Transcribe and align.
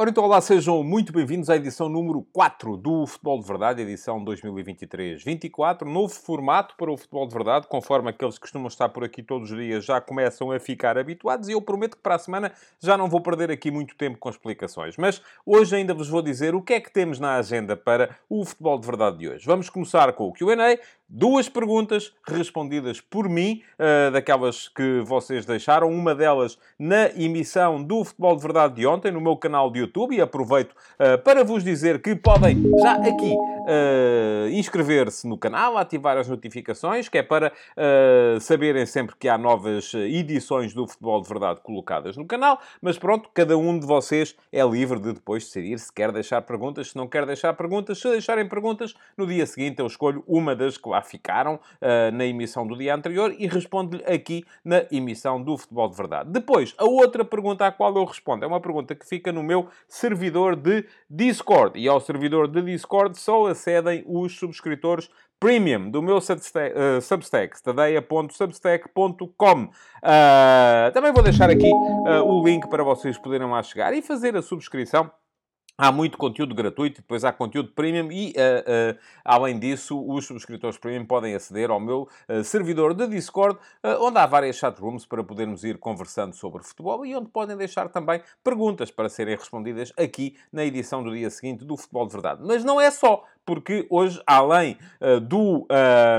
Ora 0.00 0.08
então, 0.08 0.24
olá, 0.24 0.40
sejam 0.40 0.82
muito 0.82 1.12
bem-vindos 1.12 1.50
à 1.50 1.56
edição 1.56 1.86
número 1.86 2.26
4 2.32 2.74
do 2.78 3.06
Futebol 3.06 3.38
de 3.38 3.46
Verdade, 3.46 3.82
edição 3.82 4.24
2023-24. 4.24 5.82
Novo 5.82 6.14
formato 6.14 6.74
para 6.78 6.90
o 6.90 6.96
Futebol 6.96 7.28
de 7.28 7.34
Verdade, 7.34 7.66
conforme 7.68 8.08
aqueles 8.08 8.36
que 8.36 8.40
costumam 8.40 8.68
estar 8.68 8.88
por 8.88 9.04
aqui 9.04 9.22
todos 9.22 9.50
os 9.50 9.58
dias 9.58 9.84
já 9.84 10.00
começam 10.00 10.52
a 10.52 10.58
ficar 10.58 10.96
habituados 10.96 11.50
e 11.50 11.52
eu 11.52 11.60
prometo 11.60 11.98
que 11.98 12.02
para 12.02 12.14
a 12.14 12.18
semana 12.18 12.50
já 12.82 12.96
não 12.96 13.10
vou 13.10 13.20
perder 13.20 13.50
aqui 13.50 13.70
muito 13.70 13.94
tempo 13.94 14.16
com 14.16 14.30
explicações. 14.30 14.96
Mas 14.96 15.20
hoje 15.44 15.76
ainda 15.76 15.92
vos 15.92 16.08
vou 16.08 16.22
dizer 16.22 16.54
o 16.54 16.62
que 16.62 16.72
é 16.72 16.80
que 16.80 16.90
temos 16.90 17.20
na 17.20 17.34
agenda 17.34 17.76
para 17.76 18.16
o 18.26 18.42
Futebol 18.42 18.80
de 18.80 18.86
Verdade 18.86 19.18
de 19.18 19.28
hoje. 19.28 19.44
Vamos 19.44 19.68
começar 19.68 20.10
com 20.14 20.28
o 20.28 20.32
Q&A, 20.32 20.78
duas 21.10 21.48
perguntas 21.48 22.12
respondidas 22.26 23.00
por 23.00 23.28
mim, 23.28 23.62
uh, 23.78 24.12
daquelas 24.12 24.68
que 24.68 25.00
vocês 25.04 25.44
deixaram, 25.44 25.90
uma 25.90 26.14
delas 26.14 26.56
na 26.78 27.06
emissão 27.16 27.82
do 27.82 28.04
Futebol 28.04 28.36
de 28.36 28.42
Verdade 28.42 28.74
de 28.76 28.86
ontem, 28.86 29.10
no 29.10 29.20
meu 29.20 29.36
canal 29.36 29.70
de 29.70 29.80
YouTube 29.80 30.14
e 30.14 30.20
aproveito 30.20 30.70
uh, 30.72 31.20
para 31.24 31.42
vos 31.42 31.64
dizer 31.64 32.00
que 32.00 32.14
podem 32.14 32.62
já 32.80 32.92
aqui 32.94 33.34
uh, 33.60 34.48
inscrever-se 34.50 35.26
no 35.26 35.36
canal, 35.38 35.76
ativar 35.76 36.16
as 36.16 36.28
notificações, 36.28 37.08
que 37.08 37.18
é 37.18 37.22
para 37.22 37.52
uh, 37.76 38.40
saberem 38.40 38.86
sempre 38.86 39.14
que 39.16 39.28
há 39.28 39.36
novas 39.36 39.92
edições 39.94 40.72
do 40.74 40.86
Futebol 40.86 41.20
de 41.22 41.28
Verdade 41.28 41.60
colocadas 41.62 42.16
no 42.16 42.26
canal. 42.26 42.60
Mas 42.80 42.98
pronto, 42.98 43.28
cada 43.32 43.56
um 43.56 43.78
de 43.78 43.86
vocês 43.86 44.36
é 44.52 44.62
livre 44.64 44.98
de 44.98 45.12
depois 45.12 45.44
decidir 45.44 45.78
se 45.78 45.92
quer 45.92 46.12
deixar 46.12 46.42
perguntas, 46.42 46.90
se 46.90 46.96
não 46.96 47.06
quer 47.06 47.26
deixar 47.26 47.52
perguntas. 47.54 47.98
Se 47.98 48.08
deixarem 48.08 48.48
perguntas, 48.48 48.94
no 49.16 49.26
dia 49.26 49.46
seguinte 49.46 49.80
eu 49.80 49.86
escolho 49.86 50.22
uma 50.26 50.54
das 50.54 50.76
que 50.76 50.88
lá 50.88 51.02
ficaram 51.02 51.58
na 52.12 52.24
emissão 52.24 52.66
do 52.66 52.76
dia 52.76 52.94
anterior 52.94 53.34
e 53.38 53.46
respondo-lhe 53.46 54.04
aqui 54.04 54.44
na 54.64 54.84
emissão 54.90 55.42
do 55.42 55.56
Futebol 55.56 55.88
de 55.88 55.96
Verdade. 55.96 56.30
Depois, 56.30 56.74
a 56.78 56.84
outra 56.84 57.24
pergunta 57.24 57.66
à 57.66 57.72
qual 57.72 57.94
eu 57.96 58.04
respondo 58.04 58.44
é 58.44 58.48
uma 58.48 58.60
pergunta 58.60 58.94
que 58.94 59.06
fica 59.06 59.32
no 59.32 59.42
meu 59.42 59.68
servidor 59.88 60.56
de 60.56 60.84
Discord. 61.08 61.78
E 61.78 61.88
ao 61.88 62.00
servidor 62.00 62.48
de 62.48 62.62
Discord 62.62 63.18
só 63.18 63.49
acedem 63.50 64.04
os 64.06 64.38
subscritores 64.38 65.10
premium 65.38 65.90
do 65.90 66.02
meu 66.02 66.18
uh, 66.18 66.20
Substack. 66.20 66.74
Uh, 68.86 68.90
também 70.92 71.12
vou 71.12 71.22
deixar 71.22 71.50
aqui 71.50 71.70
uh, 71.70 72.24
o 72.24 72.44
link 72.44 72.68
para 72.68 72.84
vocês 72.84 73.16
poderem 73.18 73.48
lá 73.48 73.62
chegar 73.62 73.94
e 73.94 74.02
fazer 74.02 74.36
a 74.36 74.42
subscrição 74.42 75.10
Há 75.82 75.90
muito 75.90 76.18
conteúdo 76.18 76.54
gratuito, 76.54 77.00
depois 77.00 77.24
há 77.24 77.32
conteúdo 77.32 77.72
premium 77.72 78.12
e, 78.12 78.32
uh, 78.32 78.92
uh, 78.92 78.98
além 79.24 79.58
disso, 79.58 79.98
os 80.06 80.26
subscritores 80.26 80.76
premium 80.76 81.06
podem 81.06 81.34
aceder 81.34 81.70
ao 81.70 81.80
meu 81.80 82.06
uh, 82.28 82.44
servidor 82.44 82.92
de 82.92 83.06
Discord, 83.06 83.58
onde 83.98 84.18
há 84.18 84.26
várias 84.26 84.56
chatrooms 84.56 85.06
para 85.06 85.24
podermos 85.24 85.64
ir 85.64 85.78
conversando 85.78 86.36
sobre 86.36 86.62
futebol 86.62 87.06
e 87.06 87.16
onde 87.16 87.30
podem 87.30 87.56
deixar 87.56 87.88
também 87.88 88.20
perguntas 88.44 88.90
para 88.90 89.08
serem 89.08 89.34
respondidas 89.34 89.90
aqui 89.96 90.36
na 90.52 90.66
edição 90.66 91.02
do 91.02 91.14
dia 91.14 91.30
seguinte 91.30 91.64
do 91.64 91.78
Futebol 91.78 92.06
de 92.06 92.12
Verdade. 92.12 92.42
Mas 92.44 92.62
não 92.62 92.78
é 92.78 92.90
só, 92.90 93.24
porque 93.50 93.84
hoje, 93.90 94.22
além 94.24 94.78
do 95.22 95.66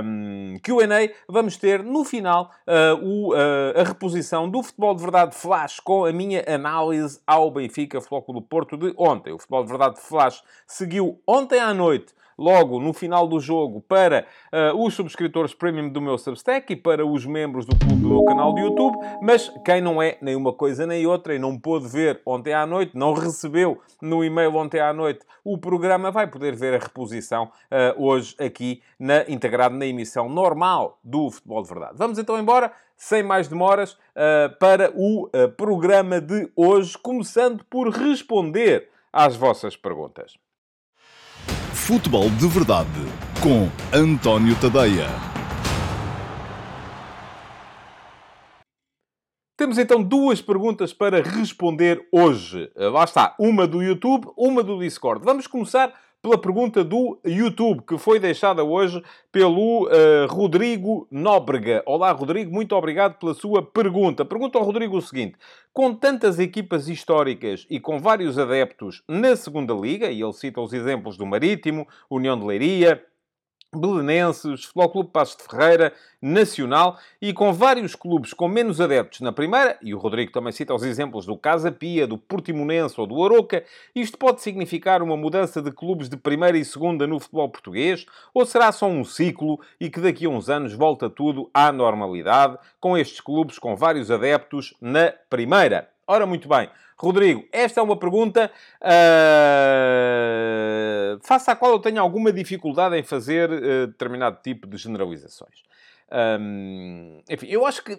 um, 0.04 0.58
QA, 0.62 1.14
vamos 1.30 1.56
ter 1.56 1.82
no 1.82 2.04
final 2.04 2.52
o, 3.02 3.32
a 3.34 3.84
reposição 3.84 4.50
do 4.50 4.62
Futebol 4.62 4.94
de 4.94 5.02
Verdade 5.02 5.34
Flash 5.34 5.80
com 5.80 6.04
a 6.04 6.12
minha 6.12 6.44
análise 6.46 7.22
ao 7.26 7.50
Benfica 7.50 8.02
Flóculo 8.02 8.42
Porto 8.42 8.76
de 8.76 8.94
ontem. 8.98 9.32
O 9.32 9.40
Futebol 9.40 9.64
de 9.64 9.70
Verdade 9.70 10.02
Flash 10.02 10.44
seguiu 10.68 11.22
ontem 11.26 11.58
à 11.58 11.74
noite 11.74 12.14
logo 12.42 12.80
no 12.80 12.92
final 12.92 13.28
do 13.28 13.40
jogo 13.40 13.82
para 13.82 14.26
uh, 14.52 14.84
os 14.84 14.96
subscritores 14.96 15.54
premium 15.54 15.90
do 15.90 16.02
meu 16.02 16.18
Substack 16.18 16.74
e 16.74 16.76
para 16.76 17.06
os 17.06 17.24
membros 17.24 17.68
do 17.68 17.78
clube 17.78 18.02
do 18.02 18.10
meu 18.10 18.26
canal 18.26 18.56
de 18.56 18.62
YouTube, 18.62 18.98
mas 19.22 19.54
quem 19.64 19.80
não 19.80 20.02
é 20.02 20.18
nem 20.20 20.36
uma 20.36 20.52
coisa 20.52 20.88
nem 20.88 21.06
outra 21.06 21.36
e 21.36 21.40
não 21.40 21.58
pôde 21.58 21.88
ver 21.88 22.20
ontem 22.26 22.52
à 22.52 22.66
noite, 22.66 22.98
não 22.98 23.14
recebeu 23.14 23.80
no 24.02 24.24
e-mail 24.24 24.56
ontem 24.56 24.80
à 24.80 24.92
noite 24.92 25.24
o 25.44 25.56
programa, 25.56 26.10
vai 26.10 26.26
poder 26.26 26.56
ver 26.56 26.74
a 26.74 26.80
reposição 26.80 27.46
uh, 27.46 28.04
hoje 28.04 28.36
aqui 28.40 28.82
na, 29.00 29.22
integrado 29.30 29.76
na 29.76 29.86
emissão 29.86 30.28
normal 30.28 30.98
do 31.04 31.30
Futebol 31.30 31.62
de 31.62 31.70
Verdade. 31.70 31.94
Vamos 31.96 32.18
então 32.18 32.40
embora, 32.40 32.72
sem 32.98 33.22
mais 33.22 33.48
demoras, 33.48 33.94
uh, 33.94 34.58
para 34.60 34.92
o 34.96 35.30
programa 35.56 36.20
de 36.20 36.52
hoje, 36.56 36.98
começando 36.98 37.64
por 37.66 37.90
responder 37.90 38.90
às 39.14 39.36
vossas 39.36 39.76
perguntas. 39.76 40.41
Futebol 41.92 42.30
de 42.30 42.48
Verdade 42.48 42.88
com 43.44 43.68
António 43.94 44.56
Tadeia. 44.62 45.10
Temos 49.58 49.78
então 49.78 50.02
duas 50.02 50.42
perguntas 50.42 50.94
para 50.94 51.22
responder 51.22 52.08
hoje. 52.10 52.72
Lá 52.78 53.04
está, 53.04 53.36
uma 53.38 53.68
do 53.68 53.84
YouTube, 53.84 54.32
uma 54.38 54.64
do 54.64 54.80
Discord. 54.80 55.26
Vamos 55.26 55.48
começar 55.48 55.94
pela 56.22 56.38
pergunta 56.38 56.84
do 56.84 57.20
YouTube, 57.26 57.82
que 57.82 57.98
foi 57.98 58.20
deixada 58.20 58.64
hoje 58.64 59.02
pelo 59.32 59.88
uh, 59.88 60.28
Rodrigo 60.30 61.08
Nóbrega. 61.10 61.82
Olá, 61.86 62.12
Rodrigo, 62.12 62.54
muito 62.54 62.76
obrigado 62.76 63.18
pela 63.18 63.34
sua 63.34 63.64
pergunta. 63.64 64.24
Pergunta 64.24 64.58
ao 64.58 64.64
Rodrigo 64.64 64.98
o 64.98 65.02
seguinte: 65.02 65.36
com 65.74 65.94
tantas 65.96 66.38
equipas 66.38 66.88
históricas 66.88 67.66
e 67.70 67.80
com 67.80 68.00
vários 68.00 68.38
adeptos 68.38 69.02
na 69.08 69.36
segunda 69.36 69.74
Liga, 69.74 70.12
e 70.12 70.22
ele 70.22 70.34
cita 70.34 70.62
os 70.62 70.74
exemplos 70.74 71.18
do 71.18 71.26
Marítimo, 71.26 71.88
União 72.10 72.38
de 72.38 72.46
Leiria, 72.46 73.04
Belenenses, 73.74 74.66
Futebol 74.66 74.90
Clube 74.90 75.10
Passos 75.12 75.38
de 75.38 75.44
Ferreira, 75.44 75.94
Nacional 76.22 77.00
e 77.22 77.32
com 77.32 77.54
vários 77.54 77.96
clubes 77.96 78.34
com 78.34 78.48
menos 78.48 78.82
adeptos 78.82 79.22
na 79.22 79.32
primeira, 79.32 79.78
e 79.82 79.94
o 79.94 79.98
Rodrigo 79.98 80.32
também 80.32 80.52
cita 80.52 80.74
os 80.74 80.84
exemplos 80.84 81.26
do 81.26 81.38
Casa 81.38 81.72
Pia, 81.72 82.06
do 82.06 82.18
Portimonense 82.18 83.00
ou 83.00 83.08
do 83.08 83.24
Aroca, 83.24 83.64
isto 83.96 84.18
pode 84.18 84.42
significar 84.42 85.02
uma 85.02 85.16
mudança 85.16 85.62
de 85.62 85.72
clubes 85.72 86.10
de 86.10 86.18
primeira 86.18 86.58
e 86.58 86.66
segunda 86.66 87.08
no 87.08 87.20
futebol 87.20 87.50
português? 87.50 88.06
Ou 88.34 88.46
será 88.46 88.72
só 88.72 88.88
um 88.88 89.06
ciclo 89.06 89.60
e 89.80 89.90
que 89.90 90.02
daqui 90.02 90.26
a 90.26 90.30
uns 90.30 90.50
anos 90.50 90.74
volta 90.74 91.10
tudo 91.10 91.50
à 91.54 91.72
normalidade, 91.72 92.58
com 92.80 92.98
estes 92.98 93.22
clubes 93.22 93.58
com 93.58 93.76
vários 93.76 94.12
adeptos 94.12 94.74
na 94.82 95.14
primeira? 95.30 95.91
Ora, 96.12 96.26
muito 96.26 96.50
bem. 96.50 96.70
Rodrigo, 96.98 97.48
esta 97.54 97.80
é 97.80 97.84
uma 97.84 97.96
pergunta 97.96 98.52
uh, 98.82 98.86
face 101.26 101.50
à 101.50 101.56
qual 101.56 101.72
eu 101.72 101.80
tenho 101.80 102.02
alguma 102.02 102.34
dificuldade 102.34 102.98
em 102.98 103.04
fazer 103.04 103.50
uh, 103.50 103.88
determinado 103.88 104.38
tipo 104.44 104.68
de 104.68 104.76
generalizações. 104.76 105.64
Um, 106.12 107.22
enfim, 107.30 107.48
eu 107.48 107.66
acho 107.66 107.82
que 107.82 107.98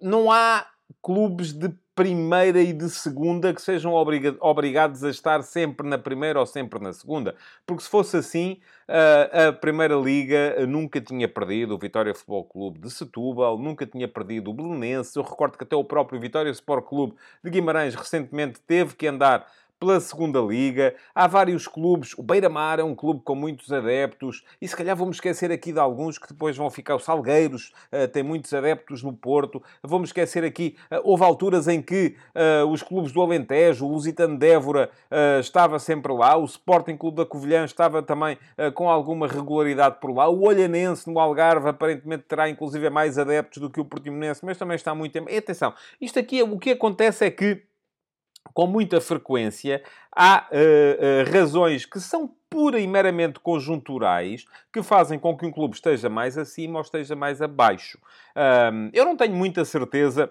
não 0.00 0.28
há 0.32 0.66
clubes 1.00 1.52
de 1.52 1.72
primeira 1.94 2.60
e 2.60 2.72
de 2.72 2.88
segunda 2.88 3.52
que 3.52 3.60
sejam 3.60 3.92
obriga 3.92 4.34
obrigados 4.40 5.04
a 5.04 5.10
estar 5.10 5.42
sempre 5.42 5.86
na 5.86 5.98
primeira 5.98 6.40
ou 6.40 6.46
sempre 6.46 6.80
na 6.80 6.92
segunda. 6.92 7.34
Porque 7.66 7.82
se 7.82 7.88
fosse 7.88 8.16
assim, 8.16 8.58
a 8.88 9.52
Primeira 9.52 9.94
Liga 9.94 10.66
nunca 10.66 11.00
tinha 11.00 11.28
perdido 11.28 11.74
o 11.74 11.78
Vitória 11.78 12.14
Futebol 12.14 12.44
Clube 12.44 12.78
de 12.80 12.90
Setúbal, 12.90 13.58
nunca 13.58 13.86
tinha 13.86 14.08
perdido 14.08 14.50
o 14.50 14.54
Belenense. 14.54 15.16
Eu 15.18 15.22
recordo 15.22 15.56
que 15.56 15.64
até 15.64 15.76
o 15.76 15.84
próprio 15.84 16.20
Vitória 16.20 16.50
Sport 16.50 16.86
Clube 16.86 17.14
de 17.42 17.50
Guimarães 17.50 17.94
recentemente 17.94 18.60
teve 18.60 18.94
que 18.94 19.06
andar 19.06 19.46
pela 19.82 19.98
segunda 19.98 20.38
liga. 20.38 20.94
Há 21.12 21.26
vários 21.26 21.66
clubes. 21.66 22.16
O 22.16 22.22
Beira-Mar 22.22 22.78
é 22.78 22.84
um 22.84 22.94
clube 22.94 23.20
com 23.24 23.34
muitos 23.34 23.72
adeptos. 23.72 24.44
E 24.60 24.68
se 24.68 24.76
calhar 24.76 24.94
vamos 24.94 25.16
esquecer 25.16 25.50
aqui 25.50 25.72
de 25.72 25.80
alguns 25.80 26.18
que 26.18 26.28
depois 26.28 26.56
vão 26.56 26.70
ficar. 26.70 26.94
O 26.94 27.00
Salgueiros 27.00 27.72
uh, 27.92 28.06
tem 28.06 28.22
muitos 28.22 28.54
adeptos 28.54 29.02
no 29.02 29.12
Porto. 29.12 29.60
Vamos 29.82 30.10
esquecer 30.10 30.44
aqui. 30.44 30.76
Uh, 30.84 31.00
houve 31.02 31.24
alturas 31.24 31.66
em 31.66 31.82
que 31.82 32.14
uh, 32.62 32.64
os 32.68 32.80
clubes 32.80 33.10
do 33.10 33.20
Alentejo, 33.20 33.84
o 33.84 33.88
Lusitano 33.90 34.38
de 34.38 34.52
Évora 34.52 34.88
estava 35.40 35.80
sempre 35.80 36.12
lá. 36.12 36.36
O 36.36 36.44
Sporting 36.44 36.96
Clube 36.96 37.16
da 37.16 37.26
Covilhã 37.26 37.64
estava 37.64 38.02
também 38.02 38.38
com 38.74 38.88
alguma 38.88 39.26
regularidade 39.26 39.96
por 40.00 40.14
lá. 40.14 40.28
O 40.28 40.42
Olhanense 40.42 41.10
no 41.10 41.18
Algarve 41.18 41.68
aparentemente 41.68 42.24
terá 42.28 42.48
inclusive 42.48 42.88
mais 42.88 43.18
adeptos 43.18 43.60
do 43.60 43.68
que 43.68 43.80
o 43.80 43.84
Portimonense, 43.84 44.44
mas 44.44 44.56
também 44.56 44.76
está 44.76 44.94
muito. 44.94 45.18
E 45.18 45.36
atenção, 45.36 45.74
isto 46.00 46.18
aqui, 46.18 46.42
o 46.42 46.58
que 46.58 46.70
acontece 46.70 47.24
é 47.26 47.30
que 47.30 47.62
com 48.52 48.66
muita 48.66 49.00
frequência, 49.00 49.82
há 50.14 50.48
uh, 50.50 51.28
uh, 51.28 51.32
razões 51.32 51.84
que 51.86 51.98
são 52.00 52.30
pura 52.52 52.78
e 52.78 52.86
meramente 52.86 53.40
conjunturais 53.40 54.44
que 54.70 54.82
fazem 54.82 55.18
com 55.18 55.36
que 55.36 55.46
um 55.46 55.50
clube 55.50 55.74
esteja 55.74 56.10
mais 56.10 56.36
acima 56.36 56.78
ou 56.78 56.82
esteja 56.82 57.16
mais 57.16 57.40
abaixo. 57.40 57.98
Um, 58.36 58.90
eu 58.92 59.06
não 59.06 59.16
tenho 59.16 59.34
muita 59.34 59.64
certeza 59.64 60.30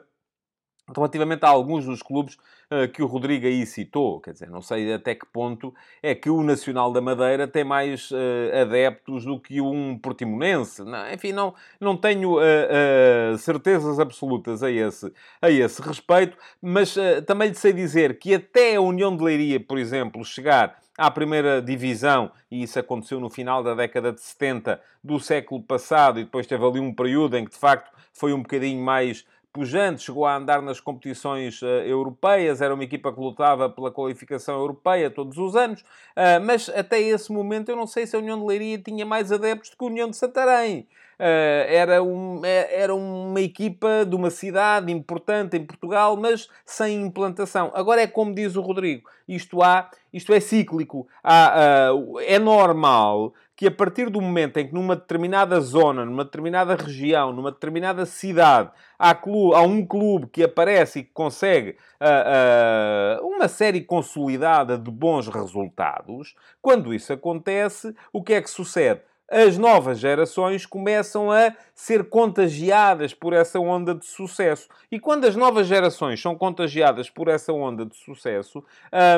relativamente 0.96 1.44
a 1.44 1.50
alguns 1.50 1.86
dos 1.86 2.02
clubes 2.02 2.36
uh, 2.70 2.88
que 2.92 3.02
o 3.02 3.06
Rodrigo 3.06 3.46
aí 3.46 3.66
citou, 3.66 4.20
quer 4.20 4.34
dizer, 4.34 4.50
não 4.50 4.62
sei 4.62 4.94
até 4.94 5.16
que 5.16 5.26
ponto 5.26 5.74
é 6.02 6.14
que 6.16 6.30
o 6.30 6.44
Nacional 6.44 6.92
da 6.92 7.02
Madeira 7.02 7.48
tem 7.48 7.64
mais 7.64 8.12
uh, 8.12 8.16
adeptos 8.62 9.26
do 9.26 9.40
que 9.40 9.62
um 9.62 9.98
portimonense. 9.98 10.84
Não, 10.84 11.12
enfim, 11.12 11.32
não, 11.32 11.54
não 11.80 11.98
tenho 11.98 12.38
uh, 12.38 13.38
certezas 13.38 14.00
absolutas 14.00 14.64
a 14.64 14.72
esse, 14.72 15.12
a 15.42 15.50
esse 15.50 15.82
respeito, 15.82 16.38
mas 16.62 16.96
também 17.26 17.50
lhe 17.50 17.56
sei 17.56 17.74
dizer 17.74 18.20
que 18.20 18.34
até 18.34 18.76
a 18.76 18.82
União 18.82 19.16
de 19.16 19.24
Leiria, 19.24 19.60
por 19.60 19.78
exemplo, 19.78 20.24
chegar 20.24 20.82
à 20.98 21.10
primeira 21.10 21.62
divisão, 21.62 22.32
e 22.50 22.64
isso 22.64 22.78
aconteceu 22.78 23.20
no 23.20 23.30
final 23.30 23.64
da 23.64 23.74
década 23.74 24.12
de 24.12 24.22
70 24.22 24.80
do 25.04 25.20
século 25.20 25.62
passado, 25.62 26.20
e 26.20 26.24
depois 26.24 26.46
teve 26.46 26.64
ali 26.64 26.80
um 26.80 26.94
período 26.94 27.38
em 27.38 27.46
que, 27.46 27.52
de 27.52 27.58
facto, 27.58 27.92
foi 28.14 28.34
um 28.34 28.42
bocadinho 28.42 28.84
mais 28.84 29.26
pujante, 29.51 30.03
chegou 30.03 30.25
a 30.25 30.38
andar 30.38 30.62
nas 30.62 30.80
competições 30.80 31.62
uh, 31.62 31.65
europeias, 31.65 32.62
era 32.62 32.74
uma 32.74 32.83
equipa 32.83 33.12
que 33.12 33.19
lutava 33.19 33.69
pela 33.69 33.92
qualificação 33.92 34.59
europeia 34.59 35.09
todos 35.09 35.38
os 35.38 35.56
anos, 35.56 35.81
uh, 35.81 36.44
mas 36.45 36.69
até 36.69 37.00
esse 37.00 37.31
momento 37.31 37.69
eu 37.69 37.75
não 37.75 37.88
sei 37.88 38.07
se 38.07 38.15
a 38.15 38.19
União 38.19 38.39
de 38.39 38.45
Leiria 38.45 38.77
tinha 38.77 39.06
mais 39.06 39.31
adeptos 39.31 39.69
do 39.69 39.77
que 39.77 39.83
a 39.83 39.88
União 39.88 40.09
de 40.09 40.15
Santarém. 40.15 40.88
Uh, 41.19 41.68
era, 41.68 42.01
um, 42.01 42.42
era 42.44 42.95
uma 42.95 43.39
equipa 43.39 44.03
de 44.07 44.15
uma 44.15 44.31
cidade 44.31 44.92
importante 44.92 45.56
em 45.56 45.63
Portugal, 45.63 46.18
mas 46.18 46.50
sem 46.65 47.00
implantação. 47.00 47.71
Agora 47.75 48.01
é 48.01 48.07
como 48.07 48.33
diz 48.33 48.56
o 48.56 48.62
Rodrigo, 48.62 49.07
isto, 49.27 49.62
há, 49.62 49.92
isto 50.12 50.33
é 50.33 50.39
cíclico. 50.39 51.07
Há, 51.24 51.92
é 52.25 52.39
normal 52.39 53.36
que 53.62 53.68
a 53.68 53.72
partir 53.72 54.10
do 54.10 54.19
momento 54.19 54.58
em 54.58 54.66
que 54.66 54.74
numa 54.74 54.96
determinada 54.96 55.62
zona, 55.62 56.04
numa 56.04 56.24
determinada 56.24 56.74
região, 56.74 57.31
numa 57.31 57.52
determinada 57.52 58.08
cidade, 58.08 58.72
há, 58.98 59.13
clube, 59.13 59.56
há 59.56 59.62
um 59.62 59.86
clube 59.86 60.25
que 60.25 60.44
aparece 60.44 60.98
e 60.98 61.04
que 61.04 61.12
consegue 61.13 61.78
uh, 62.02 63.22
uh, 63.22 63.28
uma 63.28 63.48
série 63.48 63.81
consolidada 63.81 64.80
de 64.80 64.90
bons 64.90 65.28
resultados, 65.28 66.34
quando 66.60 66.92
isso 66.92 67.13
acontece, 67.13 67.96
o 68.12 68.24
que 68.24 68.34
é 68.34 68.42
que 68.42 68.50
sucede? 68.50 69.02
As 69.30 69.60
novas 69.60 70.00
gerações 70.00 70.66
começam 70.66 71.31
a 71.31 71.54
ser 71.75 72.10
contagiadas 72.10 73.14
por 73.14 73.31
essa 73.31 73.60
onda 73.60 73.94
de 73.94 74.07
sucesso. 74.07 74.68
E 74.92 75.00
quando 75.00 75.25
as 75.25 75.36
novas 75.36 75.68
gerações 75.68 76.19
são 76.19 76.36
contagiadas 76.36 77.12
por 77.12 77.28
essa 77.28 77.54
onda 77.54 77.86
de 77.86 77.96
sucesso, 77.96 78.64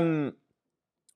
um, 0.03 0.33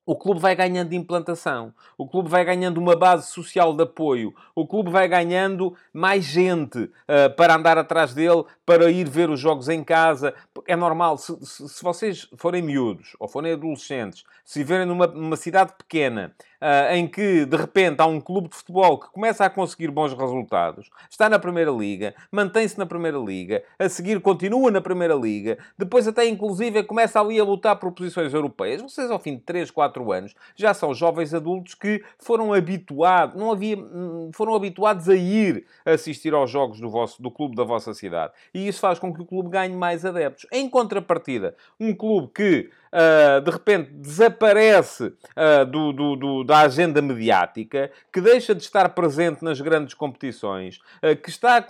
o 0.07 0.15
clube 0.15 0.39
vai 0.39 0.55
ganhando 0.55 0.93
implantação, 0.93 1.73
o 1.97 2.07
clube 2.07 2.29
vai 2.29 2.45
ganhando 2.45 2.77
uma 2.77 2.95
base 2.95 3.27
social 3.27 3.75
de 3.75 3.83
apoio, 3.83 4.33
o 4.55 4.65
clube 4.65 4.89
vai 4.89 5.05
ganhando 5.05 5.75
mais 5.91 6.23
gente 6.23 6.79
uh, 6.79 7.35
para 7.35 7.55
andar 7.55 7.77
atrás 7.77 8.13
dele, 8.13 8.45
para 8.65 8.89
ir 8.89 9.09
ver 9.09 9.29
os 9.29 9.37
jogos 9.37 9.67
em 9.67 9.83
casa. 9.83 10.33
É 10.65 10.77
normal, 10.77 11.17
se, 11.17 11.37
se, 11.45 11.67
se 11.67 11.83
vocês 11.83 12.29
forem 12.37 12.61
miúdos 12.61 13.17
ou 13.19 13.27
forem 13.27 13.51
adolescentes, 13.51 14.23
se 14.45 14.59
viverem 14.59 14.85
numa, 14.85 15.07
numa 15.07 15.35
cidade 15.35 15.73
pequena 15.77 16.33
uh, 16.61 16.93
em 16.93 17.07
que 17.07 17.45
de 17.45 17.57
repente 17.57 18.01
há 18.01 18.05
um 18.05 18.19
clube 18.19 18.49
de 18.49 18.55
futebol 18.55 18.99
que 18.99 19.09
começa 19.11 19.45
a 19.45 19.49
conseguir 19.49 19.89
bons 19.89 20.13
resultados, 20.13 20.89
está 21.09 21.29
na 21.29 21.39
Primeira 21.39 21.71
Liga, 21.71 22.13
mantém-se 22.31 22.77
na 22.77 22.85
Primeira 22.85 23.17
Liga, 23.17 23.63
a 23.79 23.89
seguir 23.89 24.19
continua 24.21 24.71
na 24.71 24.81
Primeira 24.81 25.15
Liga, 25.15 25.57
depois 25.77 26.07
até 26.07 26.25
inclusive 26.27 26.83
começa 26.83 27.19
ali 27.19 27.39
a 27.39 27.43
lutar 27.43 27.75
por 27.77 27.91
posições 27.91 28.33
europeias. 28.33 28.81
Vocês, 28.81 29.09
ao 29.11 29.19
fim 29.19 29.35
de 29.35 29.41
3, 29.41 29.71
4 29.71 30.11
anos, 30.11 30.35
já 30.55 30.73
são 30.73 30.93
jovens 30.93 31.33
adultos 31.33 31.73
que 31.73 32.03
foram 32.19 32.53
habituados, 32.53 33.39
não 33.39 33.51
havia, 33.51 33.77
hum, 33.77 34.31
foram 34.33 34.55
habituados 34.55 35.07
a 35.09 35.15
ir 35.15 35.65
assistir 35.85 36.33
aos 36.33 36.49
jogos 36.49 36.79
do, 36.79 36.89
vosso, 36.89 37.21
do 37.21 37.31
clube 37.31 37.55
da 37.55 37.63
vossa 37.63 37.93
cidade. 37.93 38.33
E 38.53 38.67
isso 38.67 38.79
faz 38.79 38.99
com 38.99 39.13
que 39.13 39.21
o 39.21 39.25
clube 39.25 39.49
ganhe 39.49 39.75
mais 39.75 40.05
adeptos. 40.05 40.45
Em 40.51 40.69
contrapartida, 40.69 41.55
um 41.79 41.93
clube 41.93 42.29
que 42.33 42.69
uh, 42.91 43.41
de 43.41 43.51
repente 43.51 43.91
desaparece 43.91 45.05
uh, 45.05 45.65
do, 45.65 45.91
do, 45.91 46.15
do, 46.15 46.43
da 46.43 46.59
agenda 46.61 47.01
mediática, 47.01 47.91
que 48.11 48.21
deixa 48.21 48.53
de 48.53 48.63
estar 48.63 48.89
presente 48.89 49.43
nas 49.43 49.59
grandes 49.61 49.93
competições, 49.93 50.79
uh, 51.03 51.15
que 51.15 51.29
está 51.29 51.61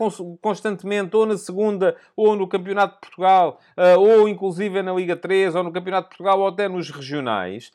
constantemente 0.41 1.15
ou 1.15 1.25
na 1.25 1.37
segunda 1.37 1.95
ou 2.15 2.35
no 2.35 2.47
Campeonato 2.47 2.95
de 2.95 3.01
Portugal, 3.01 3.59
ou 3.99 4.27
inclusive 4.27 4.81
na 4.81 4.93
Liga 4.93 5.15
3, 5.15 5.55
ou 5.55 5.63
no 5.63 5.71
Campeonato 5.71 6.05
de 6.05 6.09
Portugal, 6.09 6.39
ou 6.39 6.47
até 6.47 6.67
nos 6.67 6.89
regionais, 6.89 7.71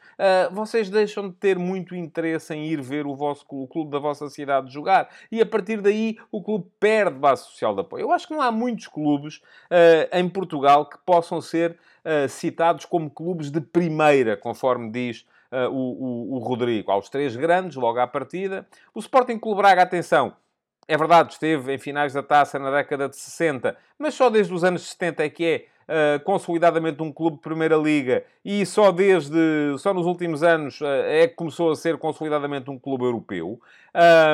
vocês 0.50 0.90
deixam 0.90 1.28
de 1.28 1.34
ter 1.34 1.58
muito 1.58 1.94
interesse 1.94 2.54
em 2.54 2.66
ir 2.66 2.80
ver 2.80 3.06
o, 3.06 3.14
vosso, 3.14 3.44
o 3.48 3.66
clube 3.66 3.90
da 3.90 3.98
vossa 3.98 4.28
cidade 4.28 4.72
jogar. 4.72 5.08
E 5.30 5.40
a 5.40 5.46
partir 5.46 5.80
daí 5.80 6.18
o 6.30 6.42
clube 6.42 6.66
perde 6.78 7.18
base 7.18 7.44
social 7.44 7.74
de 7.74 7.80
apoio. 7.80 8.02
Eu 8.02 8.12
acho 8.12 8.26
que 8.26 8.34
não 8.34 8.42
há 8.42 8.50
muitos 8.50 8.88
clubes 8.88 9.40
em 10.12 10.28
Portugal 10.28 10.86
que 10.86 10.98
possam 11.04 11.40
ser 11.40 11.76
uh, 12.04 12.28
citados 12.28 12.84
como 12.84 13.10
clubes 13.10 13.50
de 13.50 13.60
primeira, 13.60 14.36
conforme 14.36 14.90
diz 14.90 15.26
uh, 15.50 15.68
o, 15.70 16.32
o, 16.32 16.34
o, 16.36 16.38
Rodrigo. 16.38 16.90
Aos 16.90 17.08
três 17.08 17.36
grandes, 17.36 17.76
logo 17.76 17.98
à 17.98 18.06
partida. 18.06 18.66
O 18.94 19.00
Sporting 19.00 19.38
Clube 19.38 19.58
Braga, 19.58 19.82
atenção, 19.82 20.34
é 20.86 20.96
verdade, 20.96 21.32
esteve 21.32 21.72
em 21.72 21.78
finais 21.78 22.12
da 22.12 22.22
taça 22.22 22.58
na 22.58 22.70
década 22.70 23.08
de 23.08 23.16
60, 23.16 23.76
mas 23.98 24.14
só 24.14 24.28
desde 24.28 24.52
os 24.52 24.64
anos 24.64 24.82
70 24.90 25.24
é 25.24 25.28
que 25.28 25.44
é 25.44 25.72
Uh, 25.82 26.22
consolidadamente 26.22 27.02
um 27.02 27.12
clube 27.12 27.36
de 27.36 27.42
Primeira 27.42 27.76
Liga 27.76 28.24
e 28.44 28.64
só 28.64 28.92
desde, 28.92 29.76
só 29.78 29.92
nos 29.92 30.06
últimos 30.06 30.42
anos 30.44 30.80
uh, 30.80 30.86
é 30.86 31.26
que 31.26 31.34
começou 31.34 31.72
a 31.72 31.76
ser 31.76 31.98
consolidadamente 31.98 32.70
um 32.70 32.78
clube 32.78 33.04
europeu. 33.04 33.60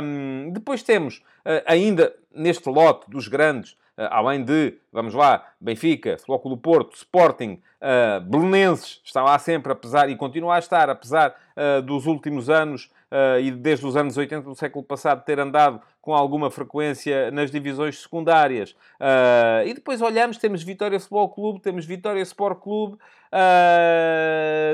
Um, 0.03 0.51
depois 0.53 0.83
temos, 0.83 1.17
uh, 1.47 1.65
ainda 1.67 2.15
neste 2.31 2.69
lote 2.69 3.11
dos 3.11 3.29
grandes, 3.29 3.73
eh, 3.73 3.88
além 4.11 4.45
de, 4.45 4.75
vamos 4.93 5.15
lá, 5.15 5.45
Benfica, 5.61 6.17
Flóculo 6.19 6.55
do 6.55 6.61
Porto, 6.61 6.95
Sporting, 6.95 7.61
uh, 7.83 8.21
Belenenses, 8.21 9.01
está 9.05 9.23
lá 9.23 9.39
sempre, 9.39 9.73
apesar, 9.73 10.09
e 10.09 10.17
continua 10.17 10.57
a 10.57 10.59
estar, 10.59 10.89
apesar 10.89 11.35
uh, 11.57 11.83
dos 11.83 12.07
últimos 12.07 12.49
anos 12.49 12.91
uh, 13.11 13.41
e 13.41 13.51
desde 13.51 13.87
os 13.87 13.97
anos 13.97 14.17
80 14.17 14.49
do 14.49 14.55
século 14.55 14.85
passado 14.85 15.25
ter 15.25 15.39
andado 15.41 15.81
com 16.01 16.15
alguma 16.15 16.51
frequência 16.51 17.31
nas 17.31 17.51
divisões 17.51 18.01
secundárias. 18.01 18.71
Uh, 19.01 19.67
e 19.67 19.75
depois 19.75 20.01
olhamos, 20.01 20.39
temos 20.39 20.63
Vitória 20.63 20.99
Futebol 20.99 21.29
Clube, 21.29 21.61
temos 21.61 21.85
Vitória 21.85 22.23
Sport 22.23 22.61
Clube. 22.61 22.99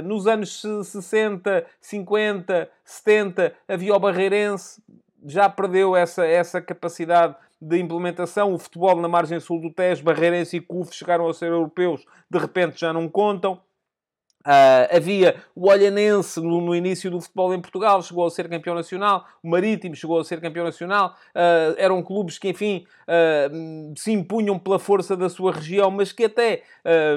Nos 0.04 0.28
anos 0.28 0.62
60, 0.84 1.66
50, 1.80 2.70
70 2.84 3.52
havia 3.66 3.96
o 3.96 3.98
Barreirense, 3.98 4.80
já 5.26 5.48
perdeu 5.48 5.96
essa, 5.96 6.24
essa 6.24 6.60
capacidade 6.60 7.34
de 7.64 7.78
implementação. 7.78 8.52
O 8.52 8.58
futebol 8.58 9.00
na 9.00 9.08
margem 9.08 9.40
sul 9.40 9.60
do 9.60 9.70
Tejo, 9.70 10.04
Barreirense 10.04 10.58
e 10.58 10.60
CUF 10.60 10.94
chegaram 10.94 11.28
a 11.28 11.34
ser 11.34 11.50
europeus, 11.50 12.04
de 12.30 12.38
repente 12.38 12.80
já 12.80 12.92
não 12.92 13.08
contam. 13.08 13.60
Uh, 14.46 14.94
havia 14.94 15.36
o 15.54 15.70
Olhanense 15.70 16.38
no, 16.38 16.60
no, 16.60 16.74
início 16.74 17.10
do 17.10 17.18
futebol 17.18 17.54
em 17.54 17.60
Portugal, 17.60 18.02
chegou 18.02 18.26
a 18.26 18.30
ser 18.30 18.46
campeão 18.46 18.74
nacional. 18.74 19.26
O 19.42 19.48
Marítimo 19.48 19.94
chegou 19.94 20.20
a 20.20 20.24
ser 20.24 20.38
campeão 20.38 20.66
nacional. 20.66 21.16
Uh, 21.34 21.74
eram 21.78 22.02
clubes 22.02 22.36
que, 22.36 22.50
enfim, 22.50 22.84
uh, 23.08 23.94
se 23.96 24.12
impunham 24.12 24.58
pela 24.58 24.78
força 24.78 25.16
da 25.16 25.30
sua 25.30 25.52
região, 25.52 25.90
mas 25.90 26.12
que 26.12 26.24
até, 26.24 26.62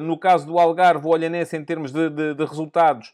no 0.01 0.17
caso 0.17 0.45
do 0.45 0.57
Algarve, 0.57 1.05
o 1.05 1.09
Olhanense, 1.09 1.57
em 1.57 1.63
termos 1.63 1.91
de, 1.91 2.09
de, 2.09 2.33
de 2.33 2.45
resultados, 2.45 3.11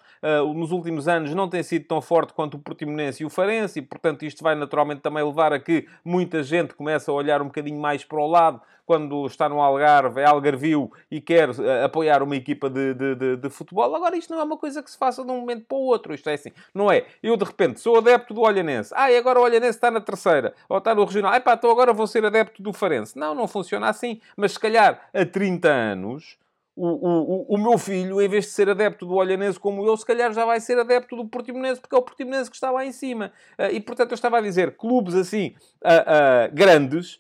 nos 0.56 0.71
últimos 0.71 1.07
anos 1.07 1.33
não 1.33 1.50
tem 1.50 1.63
sido 1.63 1.86
tão 1.86 2.01
forte 2.01 2.34
quanto 2.34 2.55
o 2.55 2.60
Portimonense 2.60 3.24
e 3.24 3.25
o 3.25 3.29
Farense, 3.29 3.79
e, 3.79 3.82
portanto, 3.82 4.24
isto 4.24 4.43
vai 4.43 4.55
naturalmente 4.55 5.01
também 5.01 5.24
levar 5.24 5.53
a 5.53 5.60
que 5.60 5.88
muita 6.03 6.43
gente 6.43 6.74
comece 6.74 7.10
a 7.10 7.13
olhar 7.13 7.41
um 7.41 7.46
bocadinho 7.46 7.79
mais 7.79 8.03
para 8.03 8.20
o 8.20 8.27
lado 8.27 8.62
quando 8.86 9.25
está 9.25 9.48
no 9.48 9.62
Algarve, 9.62 10.22
é 10.22 10.25
Algarvio 10.25 10.91
e 11.10 11.22
quer 11.22 11.50
apoiar 11.84 12.22
uma 12.22 12.36
equipa 12.36 12.70
de, 12.70 12.93
de, 13.38 13.50
futebol 13.50 13.96
Agora, 14.03 14.17
isto 14.17 14.33
não 14.33 14.41
é 14.41 14.43
uma 14.43 14.57
coisa 14.57 14.83
que 14.83 14.91
se 14.91 14.98
faça 14.98 15.24
de 15.24 15.31
um 15.31 15.39
momento 15.39 15.63
para 15.65 15.77
o 15.77 15.81
outro. 15.81 16.13
Isto 16.13 16.29
é 16.29 16.33
assim, 16.33 16.51
não 16.74 16.91
é? 16.91 17.05
Eu, 17.24 17.38
de 17.38 17.45
repente, 17.45 17.79
sou 17.79 17.98
adepto 17.98 18.33
do 18.33 18.41
Olhanense. 18.41 18.93
Ah, 18.93 19.10
e 19.10 19.17
agora 19.17 19.39
o 19.39 19.43
Olhanense 19.43 19.77
está 19.77 19.89
na 19.89 20.01
terceira. 20.01 20.53
Ou 20.67 20.77
está 20.77 20.93
no 20.93 21.05
regional. 21.05 21.31
Ah, 21.31 21.39
pá, 21.39 21.53
então 21.53 21.72
agora 21.72 21.93
vou 21.93 22.05
ser 22.05 22.25
adepto 22.25 22.62
do 22.62 22.74
Farense. 22.74 23.17
Não, 23.17 23.33
não 23.33 23.48
funciona 23.48 23.88
assim. 23.88 24.19
Mas, 24.36 24.51
se 24.51 24.60
calhar, 24.60 25.10
a 25.13 25.25
30 25.25 25.69
anos... 25.69 26.38
O, 26.75 26.88
o, 26.88 27.53
o, 27.53 27.57
meu 27.60 27.77
filho, 27.77 28.19
em 28.19 28.27
vez 28.27 28.45
de 28.45 28.51
ser 28.51 28.67
adepto 28.67 29.05
do 29.05 29.13
Olhanense 29.13 29.60
como 29.60 29.86
eu, 29.86 29.95
se 29.95 30.03
calhar 30.03 30.33
já 30.33 30.43
vai 30.43 30.60
ser 30.60 30.79
adepto 30.79 31.15
do 31.15 31.27
Portimonense, 31.27 31.79
porque 31.79 31.95
é 31.95 32.00
o 32.00 32.01
Portimonense 32.01 32.50
que 32.50 32.55
está 32.55 32.72
lá 32.72 32.83
em 32.83 32.91
cima. 32.91 33.31
Uh, 33.60 33.72
e, 33.72 33.79
portanto, 33.79 34.10
eu 34.10 34.15
estava 34.15 34.39
a 34.39 34.41
dizer, 34.41 34.75
clubes 34.75 35.13
assim, 35.13 35.53
uh, 35.83 36.50
uh, 36.50 36.53
grandes, 36.53 37.19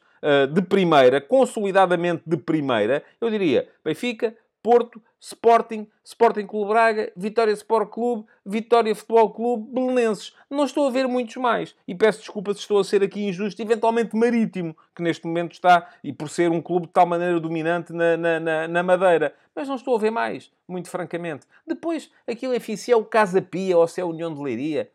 de 0.53 0.61
primeira, 0.61 1.19
consolidadamente 1.19 2.23
de 2.25 2.37
primeira, 2.37 3.03
eu 3.19 3.29
diria 3.29 3.67
Benfica, 3.83 4.33
Porto, 4.63 5.01
Sporting, 5.19 5.85
Sporting 6.05 6.47
Clube 6.47 6.69
Braga, 6.69 7.11
Vitória 7.17 7.51
Sport 7.51 7.89
Clube, 7.89 8.25
Vitória 8.45 8.95
Futebol 8.95 9.29
Clube, 9.29 9.73
Belenenses. 9.73 10.33
Não 10.49 10.63
estou 10.63 10.87
a 10.87 10.89
ver 10.89 11.05
muitos 11.05 11.35
mais. 11.35 11.75
E 11.85 11.93
peço 11.93 12.19
desculpa 12.19 12.53
se 12.53 12.61
estou 12.61 12.79
a 12.79 12.83
ser 12.83 13.03
aqui 13.03 13.21
injusto. 13.21 13.61
Eventualmente 13.61 14.15
Marítimo, 14.15 14.75
que 14.95 15.03
neste 15.03 15.27
momento 15.27 15.51
está, 15.51 15.93
e 16.01 16.13
por 16.13 16.29
ser 16.29 16.49
um 16.49 16.61
clube 16.61 16.87
de 16.87 16.93
tal 16.93 17.05
maneira 17.05 17.39
dominante 17.41 17.91
na, 17.91 18.15
na, 18.15 18.39
na, 18.39 18.67
na 18.69 18.83
Madeira. 18.83 19.35
Mas 19.53 19.67
não 19.67 19.75
estou 19.75 19.97
a 19.97 19.99
ver 19.99 20.11
mais, 20.11 20.49
muito 20.65 20.89
francamente. 20.89 21.45
Depois, 21.67 22.09
aquilo, 22.25 22.55
enfim, 22.55 22.77
se 22.77 22.89
é 22.89 22.95
o 22.95 23.03
Casa 23.03 23.41
Pia 23.41 23.77
ou 23.77 23.87
se 23.87 23.99
é 23.99 24.03
a 24.03 24.07
União 24.07 24.33
de 24.33 24.41
Leiria, 24.41 24.89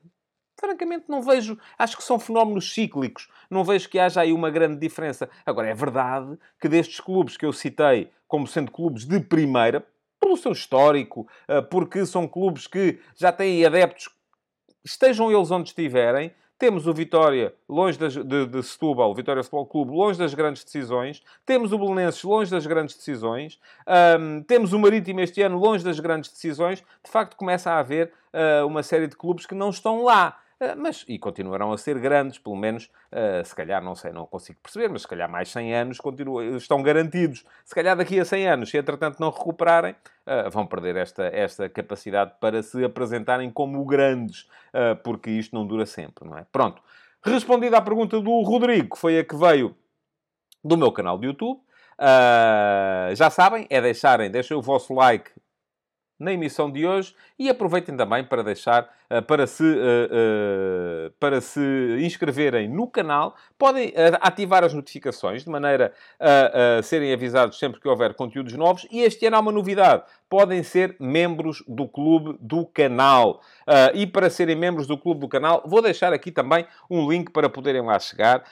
francamente 0.59 1.05
não 1.09 1.23
vejo, 1.23 1.57
acho 1.79 1.97
que 1.97 2.03
são 2.03 2.19
fenómenos 2.19 2.73
cíclicos, 2.73 3.29
não 3.49 3.63
vejo 3.63 3.89
que 3.89 3.99
haja 3.99 4.23
aí 4.23 4.33
uma 4.33 4.51
grande 4.51 4.77
diferença. 4.77 5.29
Agora, 5.47 5.69
é 5.69 5.75
verdade 5.75 6.37
que 6.61 6.69
destes 6.69 7.01
clubes 7.01 7.37
que 7.37 7.47
eu 7.47 7.53
citei 7.53 8.11
como 8.29 8.47
sendo 8.47 8.71
clubes 8.71 9.05
de 9.05 9.19
primeira, 9.19 9.85
pelo 10.21 10.37
seu 10.37 10.53
histórico, 10.53 11.27
porque 11.71 12.05
são 12.05 12.29
clubes 12.29 12.67
que 12.67 13.01
já 13.17 13.33
têm 13.33 13.65
adeptos, 13.65 14.11
estejam 14.85 15.33
eles 15.33 15.51
onde 15.51 15.69
estiverem, 15.71 16.33
temos 16.59 16.89
o 16.89 16.93
Vitória 16.93 17.55
longe 17.69 17.97
das, 17.97 18.15
de, 18.15 18.47
de 18.47 18.63
Setúbal, 18.65 19.15
Vitória 19.15 19.45
Futebol 19.45 19.67
Clube, 19.67 19.93
longe 19.93 20.19
das 20.19 20.35
grandes 20.35 20.65
decisões. 20.65 21.23
Temos 21.47 21.73
o 21.73 21.79
Belenenses 21.79 22.23
longe 22.25 22.51
das 22.51 22.67
grandes 22.67 22.97
decisões. 22.97 23.61
Um, 24.19 24.43
temos 24.43 24.73
o 24.73 24.79
Marítimo 24.79 25.21
este 25.21 25.41
ano 25.41 25.57
longe 25.57 25.85
das 25.85 26.01
grandes 26.01 26.33
decisões. 26.33 26.81
De 27.05 27.11
facto, 27.11 27.37
começa 27.37 27.71
a 27.71 27.79
haver 27.79 28.13
uh, 28.35 28.67
uma 28.67 28.83
série 28.83 29.07
de 29.07 29.15
clubes 29.15 29.47
que 29.47 29.55
não 29.55 29.71
estão 29.71 30.03
lá. 30.03 30.37
Ah, 30.61 30.75
mas, 30.75 31.05
e 31.07 31.19
continuarão 31.21 31.73
a 31.73 31.79
ser 31.79 31.99
grandes, 32.01 32.37
pelo 32.39 32.57
menos, 32.57 32.91
uh, 33.13 33.45
se 33.45 33.55
calhar, 33.55 33.83
não 33.83 33.95
sei, 33.95 34.11
não 34.11 34.27
consigo 34.27 34.59
perceber, 34.61 34.89
mas 34.89 35.03
se 35.03 35.09
calhar 35.09 35.31
mais 35.31 35.51
100 35.51 35.75
anos 35.75 36.01
continuam, 36.01 36.57
estão 36.57 36.83
garantidos. 36.83 37.45
Se 37.65 37.75
calhar 37.75 37.97
daqui 37.97 38.19
a 38.19 38.25
100 38.25 38.49
anos, 38.49 38.71
se 38.71 38.77
entretanto 38.77 39.21
não 39.21 39.31
recuperarem, 39.31 39.93
uh, 39.93 40.51
vão 40.51 40.67
perder 40.67 40.97
esta, 40.97 41.27
esta 41.27 41.69
capacidade 41.69 42.33
para 42.41 42.61
se 42.63 42.85
apresentarem 42.85 43.51
como 43.51 43.85
grandes, 43.85 44.49
uh, 44.75 44.97
porque 45.05 45.31
isto 45.31 45.55
não 45.55 45.65
dura 45.65 45.87
sempre, 45.87 46.29
não 46.29 46.37
é? 46.37 46.45
Pronto. 46.51 46.83
Respondida 47.23 47.79
à 47.79 47.81
pergunta 47.81 48.21
do 48.21 48.43
Rodrigo, 48.43 48.97
que 48.97 49.01
foi 49.01 49.19
a 49.19 49.25
que 49.25 49.37
veio 49.37 49.77
do 50.65 50.77
meu 50.77 50.91
canal 50.91 51.19
de 51.19 51.27
YouTube, 51.27 51.61
já 53.17 53.29
sabem, 53.29 53.67
é 53.69 53.81
deixarem, 53.81 54.31
deixem 54.31 54.57
o 54.57 54.63
vosso 54.63 54.95
like 54.95 55.33
na 56.19 56.33
emissão 56.33 56.71
de 56.71 56.87
hoje 56.87 57.15
e 57.39 57.49
aproveitem 57.49 57.97
também 57.97 58.25
para 58.25 58.43
deixar, 58.43 58.85
uh, 58.85 58.89
para, 59.27 59.47
se, 59.47 59.63
uh, 59.63 59.67
uh, 59.67 61.11
para 61.19 61.41
se 61.41 61.61
inscreverem 62.01 62.69
no 62.69 62.87
canal. 62.87 63.35
Podem 63.59 63.93
ativar 64.21 64.63
as 64.63 64.75
notificações 64.75 65.45
de 65.45 65.51
maneira 65.51 65.93
a, 66.21 66.79
a 66.79 66.83
serem 66.83 67.13
avisados 67.13 67.59
sempre 67.59 67.81
que 67.81 67.89
houver 67.89 68.15
conteúdos 68.15 68.53
novos. 68.53 68.87
E 68.91 69.01
este 69.01 69.27
ano 69.27 69.37
há 69.37 69.41
uma 69.41 69.51
novidade. 69.51 70.05
Podem 70.29 70.63
ser 70.63 70.95
membros 71.01 71.65
do 71.67 71.89
clube 71.89 72.37
do 72.41 72.67
canal. 72.67 73.41
e 73.95 74.07
para 74.07 74.29
serem 74.29 74.55
membros 74.55 74.87
do 74.87 74.97
clube 74.97 75.21
do 75.21 75.29
canal, 75.29 75.63
vou 75.67 75.81
deixar 75.81 76.13
aqui 76.13 76.31
também 76.31 76.67
um 76.89 77.11
link 77.11 77.33
para 77.33 77.49
poderem 77.49 77.83
lá 77.83 77.99
chegar. 77.99 78.45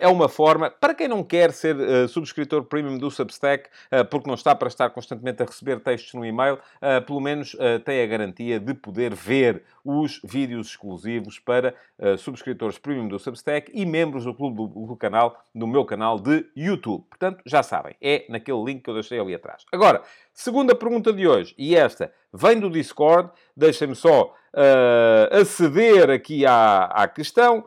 é 0.00 0.08
uma 0.08 0.28
forma, 0.28 0.70
para 0.70 0.92
quem 0.92 1.06
não 1.06 1.22
quer 1.22 1.52
ser 1.52 1.76
subscritor 2.08 2.64
premium 2.64 2.98
do 2.98 3.10
Substack, 3.10 3.70
porque 4.10 4.28
não 4.28 4.34
está 4.34 4.54
para 4.54 4.68
estar 4.68 4.90
constantemente 4.90 5.42
a 5.42 5.46
receber 5.46 5.80
textos 5.80 6.12
no 6.14 6.26
e-mail, 6.26 6.58
pelo 7.06 7.20
menos 7.20 7.56
tem 7.84 8.02
a 8.02 8.06
garantia 8.06 8.58
de 8.58 8.74
poder 8.74 9.14
ver 9.14 9.62
os 9.84 10.20
vídeos 10.24 10.68
exclusivos 10.68 11.38
para 11.38 11.74
uh, 11.98 12.16
subscritores 12.16 12.78
premium 12.78 13.06
do 13.06 13.18
Substack 13.18 13.70
e 13.74 13.84
membros 13.84 14.24
do 14.24 14.34
clube 14.34 14.56
do, 14.56 14.86
do, 14.86 14.96
canal, 14.96 15.38
do 15.54 15.66
meu 15.66 15.84
canal 15.84 16.18
de 16.18 16.46
YouTube. 16.56 17.04
Portanto, 17.08 17.42
já 17.44 17.62
sabem, 17.62 17.94
é 18.00 18.24
naquele 18.28 18.64
link 18.64 18.82
que 18.82 18.90
eu 18.90 18.94
deixei 18.94 19.20
ali 19.20 19.34
atrás. 19.34 19.64
Agora, 19.70 20.02
segunda 20.32 20.74
pergunta 20.74 21.12
de 21.12 21.28
hoje, 21.28 21.54
e 21.58 21.76
esta 21.76 22.10
vem 22.32 22.58
do 22.58 22.70
Discord, 22.70 23.30
deixem-me 23.56 23.94
só 23.94 24.34
uh, 24.54 25.36
aceder 25.36 26.10
aqui 26.10 26.46
à, 26.46 26.84
à 26.84 27.06
questão. 27.06 27.66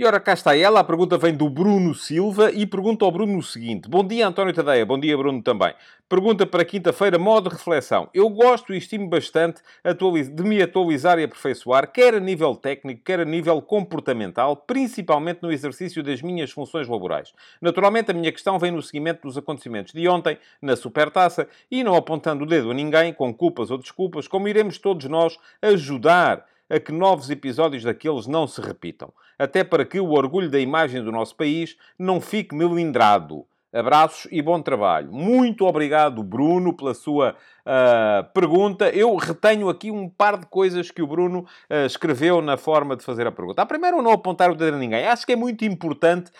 E 0.00 0.04
ora, 0.06 0.18
cá 0.18 0.32
está 0.32 0.56
ela. 0.56 0.80
A 0.80 0.84
pergunta 0.84 1.18
vem 1.18 1.34
do 1.34 1.50
Bruno 1.50 1.94
Silva 1.94 2.50
e 2.50 2.64
pergunta 2.64 3.04
ao 3.04 3.12
Bruno 3.12 3.36
o 3.36 3.42
seguinte: 3.42 3.86
Bom 3.86 4.02
dia, 4.02 4.26
António 4.26 4.54
Tadeia. 4.54 4.86
Bom 4.86 4.98
dia, 4.98 5.14
Bruno, 5.14 5.42
também. 5.42 5.74
Pergunta 6.08 6.46
para 6.46 6.64
quinta-feira, 6.64 7.18
modo 7.18 7.50
de 7.50 7.56
reflexão. 7.56 8.08
Eu 8.14 8.30
gosto 8.30 8.72
e 8.72 8.78
estimo 8.78 9.06
bastante 9.10 9.60
de 9.84 10.42
me 10.42 10.62
atualizar 10.62 11.18
e 11.18 11.24
aperfeiçoar, 11.24 11.92
quer 11.92 12.14
a 12.14 12.18
nível 12.18 12.56
técnico, 12.56 13.02
quer 13.04 13.20
a 13.20 13.26
nível 13.26 13.60
comportamental, 13.60 14.56
principalmente 14.56 15.42
no 15.42 15.52
exercício 15.52 16.02
das 16.02 16.22
minhas 16.22 16.50
funções 16.50 16.88
laborais. 16.88 17.34
Naturalmente, 17.60 18.10
a 18.10 18.14
minha 18.14 18.32
questão 18.32 18.58
vem 18.58 18.70
no 18.70 18.80
seguimento 18.80 19.28
dos 19.28 19.36
acontecimentos 19.36 19.92
de 19.92 20.08
ontem, 20.08 20.38
na 20.62 20.76
Supertaça, 20.76 21.46
e 21.70 21.84
não 21.84 21.94
apontando 21.94 22.44
o 22.44 22.46
dedo 22.46 22.70
a 22.70 22.74
ninguém, 22.74 23.12
com 23.12 23.34
culpas 23.34 23.70
ou 23.70 23.76
desculpas, 23.76 24.26
como 24.26 24.48
iremos 24.48 24.78
todos 24.78 25.06
nós 25.10 25.38
ajudar 25.60 26.46
a 26.70 26.78
que 26.78 26.92
novos 26.92 27.28
episódios 27.28 27.82
daqueles 27.82 28.26
não 28.26 28.46
se 28.46 28.60
repitam. 28.60 29.12
Até 29.38 29.64
para 29.64 29.84
que 29.84 29.98
o 29.98 30.12
orgulho 30.12 30.48
da 30.48 30.60
imagem 30.60 31.02
do 31.02 31.10
nosso 31.10 31.34
país 31.34 31.76
não 31.98 32.20
fique 32.20 32.54
melindrado. 32.54 33.44
Abraços 33.72 34.26
e 34.32 34.42
bom 34.42 34.60
trabalho. 34.60 35.12
Muito 35.12 35.64
obrigado, 35.64 36.24
Bruno, 36.24 36.76
pela 36.76 36.92
sua 36.92 37.36
uh, 37.60 38.32
pergunta. 38.32 38.88
Eu 38.90 39.14
retenho 39.14 39.68
aqui 39.68 39.92
um 39.92 40.08
par 40.08 40.36
de 40.38 40.46
coisas 40.46 40.90
que 40.90 41.00
o 41.00 41.06
Bruno 41.06 41.40
uh, 41.70 41.86
escreveu 41.86 42.42
na 42.42 42.56
forma 42.56 42.96
de 42.96 43.04
fazer 43.04 43.28
a 43.28 43.32
pergunta. 43.32 43.62
A 43.62 43.66
primeira, 43.66 43.96
não 44.02 44.10
apontar 44.10 44.50
o 44.50 44.56
dedo 44.56 44.74
a 44.74 44.78
ninguém. 44.78 45.06
Acho 45.06 45.24
que 45.24 45.32
é 45.32 45.36
muito 45.36 45.64
importante 45.64 46.32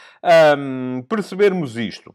um, 0.59 1.03
percebermos 1.09 1.77
isto. 1.77 2.13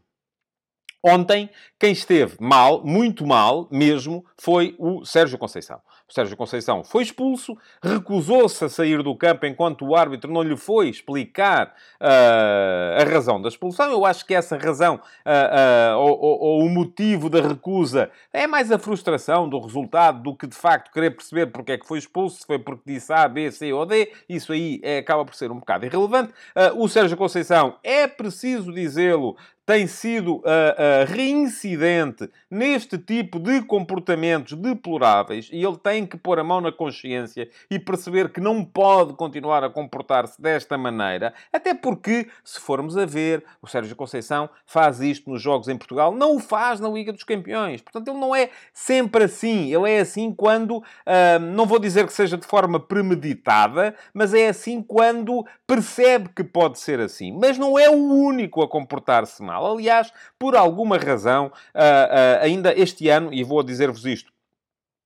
Ontem, 1.02 1.48
quem 1.78 1.92
esteve 1.92 2.36
mal, 2.40 2.84
muito 2.84 3.24
mal 3.24 3.68
mesmo, 3.70 4.24
foi 4.36 4.74
o 4.78 5.04
Sérgio 5.04 5.38
Conceição. 5.38 5.80
O 6.08 6.12
Sérgio 6.12 6.36
Conceição 6.36 6.84
foi 6.84 7.02
expulso, 7.02 7.58
recusou-se 7.82 8.64
a 8.64 8.68
sair 8.68 9.02
do 9.02 9.16
campo 9.16 9.44
enquanto 9.44 9.84
o 9.84 9.96
árbitro 9.96 10.32
não 10.32 10.42
lhe 10.42 10.56
foi 10.56 10.88
explicar 10.88 11.74
uh, 12.00 13.02
a 13.02 13.04
razão 13.04 13.42
da 13.42 13.48
expulsão. 13.48 13.90
Eu 13.90 14.06
acho 14.06 14.24
que 14.24 14.32
essa 14.32 14.56
razão, 14.56 14.94
uh, 14.94 15.96
uh, 15.96 15.98
ou, 15.98 16.20
ou, 16.20 16.64
o 16.64 16.68
motivo 16.68 17.28
da 17.28 17.40
recusa, 17.40 18.08
é 18.32 18.46
mais 18.46 18.70
a 18.70 18.78
frustração 18.78 19.48
do 19.48 19.58
resultado 19.58 20.22
do 20.22 20.36
que 20.36 20.46
de 20.46 20.54
facto 20.54 20.92
querer 20.92 21.10
perceber 21.10 21.46
porque 21.46 21.72
é 21.72 21.78
que 21.78 21.86
foi 21.86 21.98
expulso, 21.98 22.38
se 22.40 22.46
foi 22.46 22.60
porque 22.60 22.82
disse 22.86 23.12
A, 23.12 23.26
B, 23.26 23.50
C 23.50 23.72
ou 23.72 23.84
D. 23.84 24.12
Isso 24.28 24.52
aí 24.52 24.80
é, 24.84 24.98
acaba 24.98 25.24
por 25.24 25.34
ser 25.34 25.50
um 25.50 25.58
bocado 25.58 25.86
irrelevante. 25.86 26.32
o 26.76 26.88
Sérgio 26.88 27.16
Conceição, 27.16 27.78
é 27.82 28.06
preciso 28.06 28.72
dizê-lo, 28.72 29.36
tem 29.66 29.88
sido 29.88 30.36
uh, 30.36 30.38
uh, 30.38 31.12
reincidente 31.12 32.30
neste 32.48 32.96
tipo 32.96 33.40
de 33.40 33.60
comportamentos 33.62 34.52
deploráveis 34.56 35.50
e 35.52 35.64
ele 35.64 35.76
tem 35.76 35.95
que 36.04 36.16
pôr 36.16 36.40
a 36.40 36.44
mão 36.44 36.60
na 36.60 36.72
consciência 36.72 37.48
e 37.70 37.78
perceber 37.78 38.30
que 38.30 38.40
não 38.40 38.64
pode 38.64 39.14
continuar 39.14 39.62
a 39.62 39.70
comportar-se 39.70 40.40
desta 40.42 40.76
maneira, 40.76 41.32
até 41.52 41.72
porque, 41.72 42.28
se 42.44 42.60
formos 42.60 42.98
a 42.98 43.06
ver, 43.06 43.44
o 43.62 43.66
Sérgio 43.66 43.94
Conceição 43.94 44.50
faz 44.66 45.00
isto 45.00 45.30
nos 45.30 45.40
jogos 45.40 45.68
em 45.68 45.76
Portugal, 45.76 46.12
não 46.12 46.36
o 46.36 46.40
faz 46.40 46.80
na 46.80 46.88
Liga 46.88 47.12
dos 47.12 47.22
Campeões. 47.22 47.80
Portanto, 47.80 48.08
ele 48.08 48.18
não 48.18 48.34
é 48.34 48.50
sempre 48.72 49.24
assim. 49.24 49.72
Ele 49.72 49.90
é 49.90 50.00
assim 50.00 50.32
quando, 50.32 50.78
uh, 50.78 51.38
não 51.40 51.66
vou 51.66 51.78
dizer 51.78 52.06
que 52.06 52.12
seja 52.12 52.36
de 52.36 52.46
forma 52.46 52.80
premeditada, 52.80 53.94
mas 54.12 54.34
é 54.34 54.48
assim 54.48 54.82
quando 54.82 55.46
percebe 55.66 56.28
que 56.34 56.42
pode 56.42 56.78
ser 56.78 57.00
assim. 57.00 57.32
Mas 57.32 57.58
não 57.58 57.78
é 57.78 57.88
o 57.88 57.94
único 57.94 58.62
a 58.62 58.68
comportar-se 58.68 59.42
mal. 59.42 59.72
Aliás, 59.72 60.12
por 60.38 60.56
alguma 60.56 60.98
razão, 60.98 61.46
uh, 61.46 61.50
uh, 61.50 62.42
ainda 62.42 62.74
este 62.76 63.08
ano, 63.08 63.32
e 63.32 63.44
vou 63.44 63.62
dizer-vos 63.62 64.04
isto, 64.04 64.32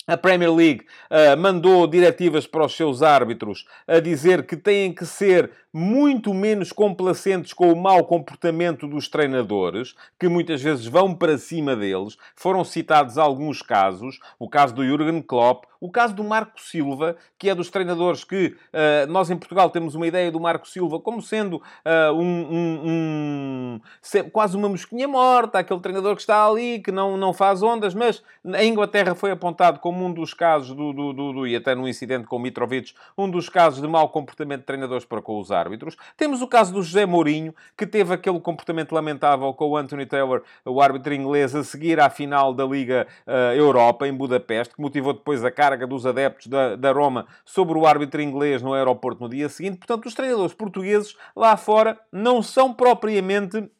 a 0.06 0.16
Premier 0.16 0.52
League 0.52 0.86
uh, 1.10 1.38
mandou 1.38 1.86
diretivas 1.86 2.46
para 2.46 2.64
os 2.64 2.74
seus 2.74 3.02
árbitros 3.02 3.66
a 3.86 4.00
dizer 4.00 4.44
que 4.44 4.56
têm 4.56 4.92
que 4.92 5.06
ser 5.06 5.50
muito 5.72 6.34
menos 6.34 6.72
complacentes 6.72 7.52
com 7.52 7.72
o 7.72 7.80
mau 7.80 8.04
comportamento 8.04 8.88
dos 8.88 9.08
treinadores, 9.08 9.94
que 10.18 10.28
muitas 10.28 10.60
vezes 10.60 10.86
vão 10.86 11.14
para 11.14 11.38
cima 11.38 11.76
deles. 11.76 12.16
Foram 12.34 12.64
citados 12.64 13.16
alguns 13.16 13.62
casos, 13.62 14.18
o 14.38 14.48
caso 14.48 14.74
do 14.74 14.84
Jurgen 14.84 15.22
Klopp, 15.22 15.64
o 15.80 15.90
caso 15.90 16.14
do 16.14 16.24
Marco 16.24 16.60
Silva, 16.60 17.16
que 17.38 17.48
é 17.48 17.54
dos 17.54 17.70
treinadores 17.70 18.22
que 18.22 18.48
uh, 18.48 19.10
nós 19.10 19.30
em 19.30 19.36
Portugal 19.36 19.70
temos 19.70 19.94
uma 19.94 20.06
ideia 20.06 20.30
do 20.30 20.40
Marco 20.40 20.68
Silva 20.68 21.00
como 21.00 21.22
sendo 21.22 21.56
uh, 21.56 22.12
um, 22.12 22.20
um, 22.20 23.80
um, 24.14 24.30
quase 24.30 24.56
uma 24.56 24.68
mosquinha 24.68 25.08
morta, 25.08 25.60
aquele 25.60 25.80
treinador 25.80 26.16
que 26.16 26.20
está 26.20 26.46
ali, 26.46 26.80
que 26.80 26.92
não, 26.92 27.16
não 27.16 27.32
faz 27.32 27.62
ondas, 27.62 27.94
mas 27.94 28.22
a 28.52 28.62
Inglaterra 28.64 29.14
foi 29.14 29.30
apontado 29.30 29.78
como 29.78 29.99
um 30.04 30.12
dos 30.12 30.34
casos, 30.34 30.74
do, 30.74 30.92
do, 30.92 31.12
do, 31.12 31.32
do 31.32 31.46
e 31.46 31.56
até 31.56 31.74
no 31.74 31.88
incidente 31.88 32.26
com 32.26 32.36
o 32.36 32.38
Mitrovic, 32.38 32.92
um 33.16 33.30
dos 33.30 33.48
casos 33.48 33.80
de 33.80 33.88
mau 33.88 34.08
comportamento 34.08 34.60
de 34.60 34.66
treinadores 34.66 35.04
para 35.04 35.22
com 35.22 35.38
os 35.38 35.50
árbitros. 35.50 35.96
Temos 36.16 36.42
o 36.42 36.48
caso 36.48 36.72
do 36.72 36.82
José 36.82 37.06
Mourinho, 37.06 37.54
que 37.76 37.86
teve 37.86 38.12
aquele 38.12 38.40
comportamento 38.40 38.92
lamentável 38.92 39.52
com 39.54 39.68
o 39.68 39.76
Anthony 39.76 40.06
Taylor, 40.06 40.42
o 40.64 40.80
árbitro 40.80 41.14
inglês, 41.14 41.54
a 41.54 41.64
seguir 41.64 42.00
à 42.00 42.10
final 42.10 42.52
da 42.52 42.64
Liga 42.64 43.06
uh, 43.26 43.54
Europa, 43.54 44.06
em 44.06 44.12
Budapeste, 44.12 44.74
que 44.74 44.80
motivou 44.80 45.12
depois 45.12 45.44
a 45.44 45.50
carga 45.50 45.86
dos 45.86 46.06
adeptos 46.06 46.46
da, 46.46 46.76
da 46.76 46.92
Roma 46.92 47.26
sobre 47.44 47.78
o 47.78 47.86
árbitro 47.86 48.20
inglês 48.20 48.62
no 48.62 48.74
aeroporto 48.74 49.22
no 49.22 49.28
dia 49.28 49.48
seguinte. 49.48 49.78
Portanto, 49.78 50.06
os 50.06 50.14
treinadores 50.14 50.54
portugueses 50.54 51.16
lá 51.34 51.56
fora 51.56 51.98
não 52.12 52.42
são 52.42 52.72
propriamente 52.72 53.70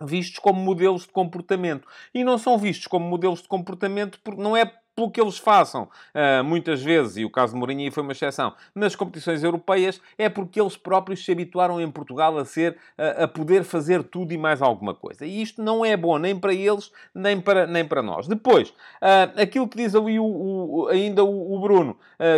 vistos 0.00 0.38
como 0.38 0.60
modelos 0.60 1.02
de 1.02 1.12
comportamento. 1.12 1.86
E 2.14 2.24
não 2.24 2.38
são 2.38 2.58
vistos 2.58 2.86
como 2.86 3.06
modelos 3.06 3.42
de 3.42 3.48
comportamento 3.48 4.18
porque 4.22 4.40
não 4.40 4.56
é 4.56 4.72
que 5.10 5.20
eles 5.20 5.38
façam, 5.38 5.84
uh, 5.84 6.44
muitas 6.44 6.82
vezes, 6.82 7.16
e 7.16 7.24
o 7.24 7.30
caso 7.30 7.54
de 7.54 7.58
Mourinho 7.58 7.90
foi 7.90 8.02
uma 8.02 8.12
exceção, 8.12 8.52
nas 8.74 8.94
competições 8.94 9.42
europeias, 9.42 10.00
é 10.18 10.28
porque 10.28 10.60
eles 10.60 10.76
próprios 10.76 11.24
se 11.24 11.32
habituaram 11.32 11.80
em 11.80 11.90
Portugal 11.90 12.36
a 12.38 12.44
ser, 12.44 12.76
a 12.98 13.26
poder 13.26 13.64
fazer 13.64 14.02
tudo 14.02 14.32
e 14.32 14.38
mais 14.38 14.60
alguma 14.60 14.94
coisa. 14.94 15.24
E 15.24 15.42
isto 15.42 15.62
não 15.62 15.84
é 15.84 15.96
bom 15.96 16.18
nem 16.18 16.38
para 16.38 16.52
eles, 16.52 16.92
nem 17.14 17.40
para, 17.40 17.66
nem 17.66 17.84
para 17.84 18.02
nós. 18.02 18.26
Depois, 18.28 18.68
uh, 18.68 19.40
aquilo 19.40 19.66
que 19.66 19.78
diz 19.78 19.94
ali 19.94 20.18
o, 20.18 20.24
o, 20.24 20.88
ainda 20.88 21.24
o, 21.24 21.58
Bruno, 21.60 21.96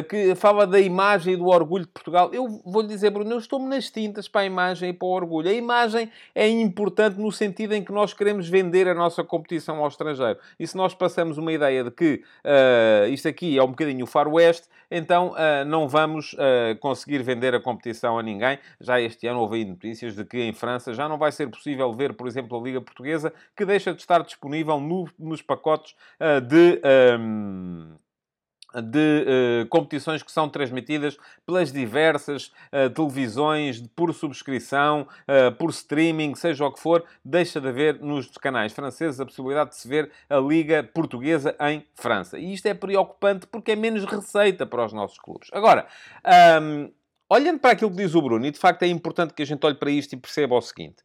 que 0.08 0.34
fala 0.34 0.66
da 0.66 0.80
imagem 0.80 1.34
e 1.34 1.36
do 1.36 1.46
orgulho 1.46 1.84
de 1.84 1.90
Portugal, 1.90 2.30
eu 2.32 2.62
vou-lhe 2.64 2.88
dizer, 2.88 3.10
Bruno, 3.10 3.32
eu 3.32 3.38
estou-me 3.38 3.66
nas 3.68 3.90
tintas 3.90 4.28
para 4.28 4.42
a 4.42 4.44
imagem 4.44 4.90
e 4.90 4.92
para 4.92 5.06
o 5.06 5.10
orgulho. 5.10 5.48
A 5.48 5.52
imagem 5.52 6.10
é 6.34 6.48
importante 6.48 7.18
no 7.18 7.30
sentido 7.30 7.74
em 7.74 7.84
que 7.84 7.92
nós 7.92 8.14
queremos 8.14 8.48
vender 8.48 8.88
a 8.88 8.94
nossa 8.94 9.24
competição 9.24 9.78
ao 9.78 9.88
estrangeiro. 9.88 10.38
E 10.58 10.66
se 10.66 10.76
nós 10.76 10.94
passamos 10.94 11.38
uma 11.38 11.52
ideia 11.52 11.84
de 11.84 11.90
que 11.90 12.22
uh, 12.44 13.08
isto 13.08 13.28
aqui 13.28 13.58
é 13.58 13.62
um 13.62 13.68
bocadinho 13.68 14.04
o 14.04 14.06
Far 14.06 14.28
West, 14.28 14.64
então 14.90 15.32
uh, 15.32 15.64
não 15.66 15.88
vamos 15.88 16.34
uh, 16.34 16.78
conseguir 16.80 17.22
vender 17.22 17.54
a 17.54 17.60
competição 17.60 18.18
a 18.18 18.22
ninguém. 18.22 18.58
Já 18.80 19.00
este 19.00 19.26
ano 19.26 19.40
houve 19.40 19.64
notícias 19.64 20.14
de 20.14 20.24
que 20.24 20.40
em 20.40 20.52
França 20.52 20.94
já 20.94 21.08
não 21.08 21.18
vai 21.18 21.32
ser 21.32 21.48
possível 21.48 21.92
ver, 21.92 22.14
por 22.14 22.26
exemplo, 22.26 22.58
a 22.58 22.62
Liga 22.62 22.80
Portuguesa, 22.80 23.32
que 23.56 23.64
deixa 23.64 23.92
de 23.92 24.00
estar 24.00 24.22
disponível 24.22 24.80
no, 24.80 25.08
nos 25.18 25.42
pacotes 25.42 25.94
de. 26.48 26.80
Um, 27.18 27.96
de 28.82 29.62
uh, 29.64 29.68
competições 29.68 30.22
que 30.22 30.32
são 30.32 30.48
transmitidas 30.48 31.16
pelas 31.46 31.72
diversas 31.72 32.46
uh, 32.72 32.90
televisões, 32.94 33.80
por 33.94 34.12
subscrição, 34.12 35.06
uh, 35.28 35.52
por 35.56 35.70
streaming, 35.70 36.34
seja 36.34 36.64
o 36.64 36.72
que 36.72 36.80
for, 36.80 37.04
deixa 37.24 37.60
de 37.60 37.68
haver 37.68 38.00
nos 38.00 38.28
canais 38.38 38.72
franceses 38.72 39.20
a 39.20 39.24
possibilidade 39.24 39.70
de 39.70 39.76
se 39.76 39.88
ver 39.88 40.10
a 40.28 40.38
Liga 40.38 40.82
Portuguesa 40.82 41.56
em 41.60 41.84
França. 41.94 42.38
E 42.38 42.52
isto 42.52 42.66
é 42.66 42.74
preocupante 42.74 43.46
porque 43.46 43.72
é 43.72 43.76
menos 43.76 44.04
receita 44.04 44.66
para 44.66 44.84
os 44.84 44.92
nossos 44.92 45.18
clubes. 45.18 45.48
Agora, 45.52 45.86
um, 46.62 46.90
olhando 47.28 47.58
para 47.58 47.72
aquilo 47.72 47.90
que 47.90 47.96
diz 47.96 48.14
o 48.14 48.22
Bruno, 48.22 48.46
e 48.46 48.50
de 48.50 48.58
facto 48.58 48.82
é 48.82 48.86
importante 48.86 49.34
que 49.34 49.42
a 49.42 49.46
gente 49.46 49.64
olhe 49.64 49.76
para 49.76 49.90
isto 49.90 50.12
e 50.12 50.16
perceba 50.16 50.54
o 50.54 50.60
seguinte. 50.60 51.02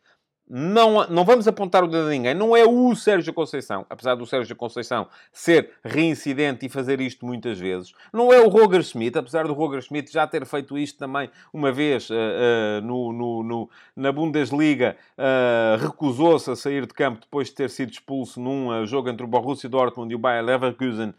Não, 0.51 1.07
não 1.07 1.23
vamos 1.23 1.47
apontar 1.47 1.83
o 1.83 1.87
dedo 1.87 2.07
a 2.07 2.09
ninguém. 2.09 2.33
Não 2.33 2.57
é 2.57 2.65
o 2.65 2.95
Sérgio 2.95 3.31
Conceição, 3.31 3.85
apesar 3.87 4.15
do 4.15 4.25
Sérgio 4.25 4.55
Conceição 4.55 5.07
ser 5.31 5.73
reincidente 5.85 6.65
e 6.65 6.69
fazer 6.69 6.99
isto 6.99 7.23
muitas 7.23 7.59
vezes. 7.59 7.93
Não 8.11 8.33
é 8.33 8.41
o 8.41 8.49
Roger 8.49 8.81
Schmidt, 8.81 9.15
apesar 9.15 9.45
do 9.45 9.53
Roger 9.53 9.79
Schmidt 9.83 10.11
já 10.11 10.25
ter 10.25 10.43
feito 10.47 10.75
isto 10.75 10.97
também 10.97 11.29
uma 11.53 11.71
vez 11.71 12.09
uh, 12.09 12.13
uh, 12.13 12.81
no, 12.81 13.13
no, 13.13 13.43
no, 13.43 13.69
na 13.95 14.11
Bundesliga. 14.11 14.97
Uh, 15.15 15.85
recusou-se 15.85 16.49
a 16.49 16.55
sair 16.55 16.87
de 16.87 16.95
campo 16.95 17.21
depois 17.21 17.49
de 17.49 17.53
ter 17.53 17.69
sido 17.69 17.91
expulso 17.91 18.39
num 18.39 18.83
jogo 18.87 19.07
entre 19.07 19.23
o 19.23 19.27
Borussia 19.27 19.69
Dortmund 19.69 20.11
e 20.11 20.15
o 20.15 20.19
Bayer 20.19 20.43
Leverkusen. 20.43 21.13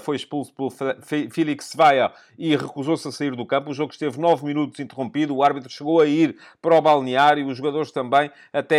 foi 0.00 0.16
expulso 0.16 0.54
pelo 0.54 0.70
Felix 1.30 1.72
Zweier 1.72 2.10
e 2.38 2.56
recusou-se 2.56 3.06
a 3.06 3.12
sair 3.12 3.36
do 3.36 3.44
campo. 3.44 3.72
O 3.72 3.74
jogo 3.74 3.92
esteve 3.92 4.18
nove 4.18 4.46
minutos 4.46 4.80
interrompido. 4.80 5.36
O 5.36 5.42
árbitro 5.42 5.68
chegou 5.68 6.00
a 6.00 6.06
ir 6.06 6.36
para 6.62 6.74
o 6.74 6.80
balneário, 6.80 7.46
os 7.46 7.58
jogadores 7.58 7.90
também 7.90 8.30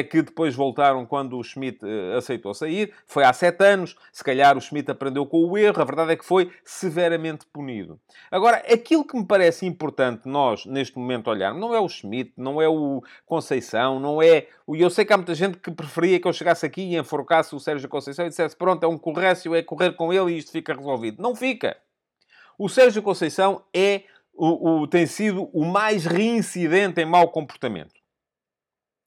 que 0.04 0.22
depois 0.22 0.56
voltaram 0.56 1.06
quando 1.06 1.38
o 1.38 1.44
Schmidt 1.44 1.86
uh, 1.86 2.18
aceitou 2.18 2.54
sair. 2.54 2.94
Foi 3.06 3.24
há 3.24 3.34
sete 3.34 3.64
anos, 3.64 3.96
se 4.12 4.24
calhar 4.24 4.58
o 4.58 4.62
Schmidt 4.62 4.90
aprendeu 4.90 5.26
com 5.26 5.44
o 5.44 5.58
erro, 5.58 5.82
a 5.82 5.86
verdade 5.86 6.14
é 6.14 6.16
que 6.16 6.26
foi 6.26 6.52
severamente 6.64 7.46
punido. 7.48 8.00
Agora, 8.30 8.58
aquilo 8.58 9.06
que 9.06 9.18
me 9.18 9.26
parece 9.26 9.66
importante 9.66 10.28
nós, 10.28 10.66
neste 10.66 10.98
momento, 10.98 11.30
olharmos, 11.30 11.60
não 11.60 11.76
é 11.76 11.80
o 11.80 11.90
Schmidt, 11.90 12.34
não 12.38 12.62
é 12.62 12.68
o 12.68 13.02
Conceição, 13.26 14.00
não 14.00 14.22
é... 14.22 14.48
o 14.66 14.76
Eu 14.76 14.90
sei 14.90 15.06
que 15.06 15.14
há 15.14 15.18
muita 15.18 15.36
gente 15.36 15.58
que 15.58 15.72
preferia 15.72 16.20
que 16.20 16.28
eu 16.28 16.34
chegasse 16.34 16.66
aqui 16.66 16.82
e 16.82 16.98
enforcasse 16.98 17.56
o 17.56 17.60
Sérgio 17.60 17.90
Conceição 17.90 18.26
e 18.26 18.30
dissesse, 18.30 18.56
pronto, 18.56 18.84
é 18.84 18.88
um 18.88 18.98
corrécio, 18.98 19.54
é 19.54 19.62
correr 19.62 19.94
com 19.94 20.14
ele 20.14 20.34
e 20.34 20.38
isto 20.38 20.52
fica 20.52 20.74
resolvido. 20.74 21.22
Não 21.22 21.36
fica. 21.36 21.78
O 22.58 22.70
Sérgio 22.70 23.02
Conceição 23.02 23.64
é 23.74 24.04
o, 24.34 24.82
o, 24.82 24.88
tem 24.88 25.06
sido 25.06 25.50
o 25.54 25.66
mais 25.66 26.06
reincidente 26.06 27.02
em 27.02 27.06
mau 27.06 27.30
comportamento. 27.30 27.94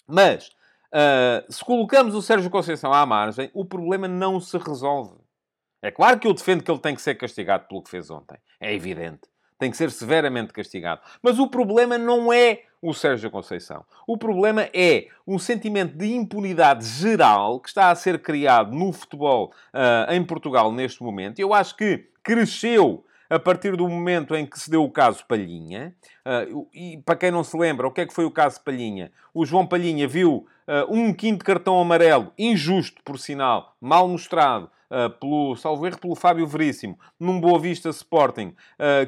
Mas 0.06 0.50
Uh, 0.94 1.52
se 1.52 1.64
colocamos 1.64 2.14
o 2.14 2.22
Sérgio 2.22 2.48
Conceição 2.48 2.92
à 2.92 3.04
margem, 3.04 3.50
o 3.52 3.64
problema 3.64 4.06
não 4.06 4.38
se 4.38 4.56
resolve. 4.56 5.16
É 5.82 5.90
claro 5.90 6.20
que 6.20 6.28
eu 6.28 6.32
defendo 6.32 6.62
que 6.62 6.70
ele 6.70 6.78
tem 6.78 6.94
que 6.94 7.02
ser 7.02 7.16
castigado 7.16 7.66
pelo 7.66 7.82
que 7.82 7.90
fez 7.90 8.10
ontem. 8.10 8.38
É 8.60 8.72
evidente. 8.72 9.22
Tem 9.58 9.70
que 9.70 9.76
ser 9.76 9.90
severamente 9.90 10.52
castigado. 10.52 11.00
Mas 11.20 11.38
o 11.40 11.48
problema 11.48 11.98
não 11.98 12.32
é 12.32 12.62
o 12.80 12.94
Sérgio 12.94 13.30
Conceição. 13.30 13.84
O 14.06 14.16
problema 14.16 14.68
é 14.72 15.08
um 15.26 15.38
sentimento 15.38 15.96
de 15.96 16.14
impunidade 16.14 16.86
geral 16.86 17.58
que 17.58 17.68
está 17.68 17.90
a 17.90 17.94
ser 17.94 18.22
criado 18.22 18.72
no 18.72 18.92
futebol 18.92 19.52
uh, 19.74 20.12
em 20.12 20.24
Portugal 20.24 20.70
neste 20.70 21.02
momento. 21.02 21.40
Eu 21.40 21.52
acho 21.52 21.76
que 21.76 22.08
cresceu 22.22 23.04
a 23.28 23.38
partir 23.38 23.76
do 23.76 23.88
momento 23.88 24.34
em 24.34 24.46
que 24.46 24.58
se 24.58 24.70
deu 24.70 24.84
o 24.84 24.90
caso 24.90 25.24
Palhinha. 25.26 25.94
Uh, 26.26 26.68
e 26.72 26.98
para 27.04 27.16
quem 27.16 27.30
não 27.30 27.44
se 27.44 27.56
lembra, 27.56 27.86
o 27.86 27.90
que 27.90 28.02
é 28.02 28.06
que 28.06 28.14
foi 28.14 28.24
o 28.24 28.30
caso 28.30 28.62
Palhinha? 28.62 29.10
O 29.32 29.44
João 29.44 29.66
Palhinha 29.66 30.06
viu 30.06 30.46
uh, 30.68 30.94
um 30.94 31.12
quinto 31.12 31.44
cartão 31.44 31.80
amarelo, 31.80 32.32
injusto 32.38 33.02
por 33.04 33.18
sinal, 33.18 33.74
mal 33.80 34.08
mostrado, 34.08 34.70
uh, 34.90 35.10
pelo, 35.18 35.56
salvo 35.56 35.86
erro, 35.86 35.98
pelo 35.98 36.14
Fábio 36.14 36.46
Veríssimo, 36.46 36.98
num 37.18 37.40
Boa 37.40 37.58
Vista 37.58 37.88
Sporting, 37.88 38.54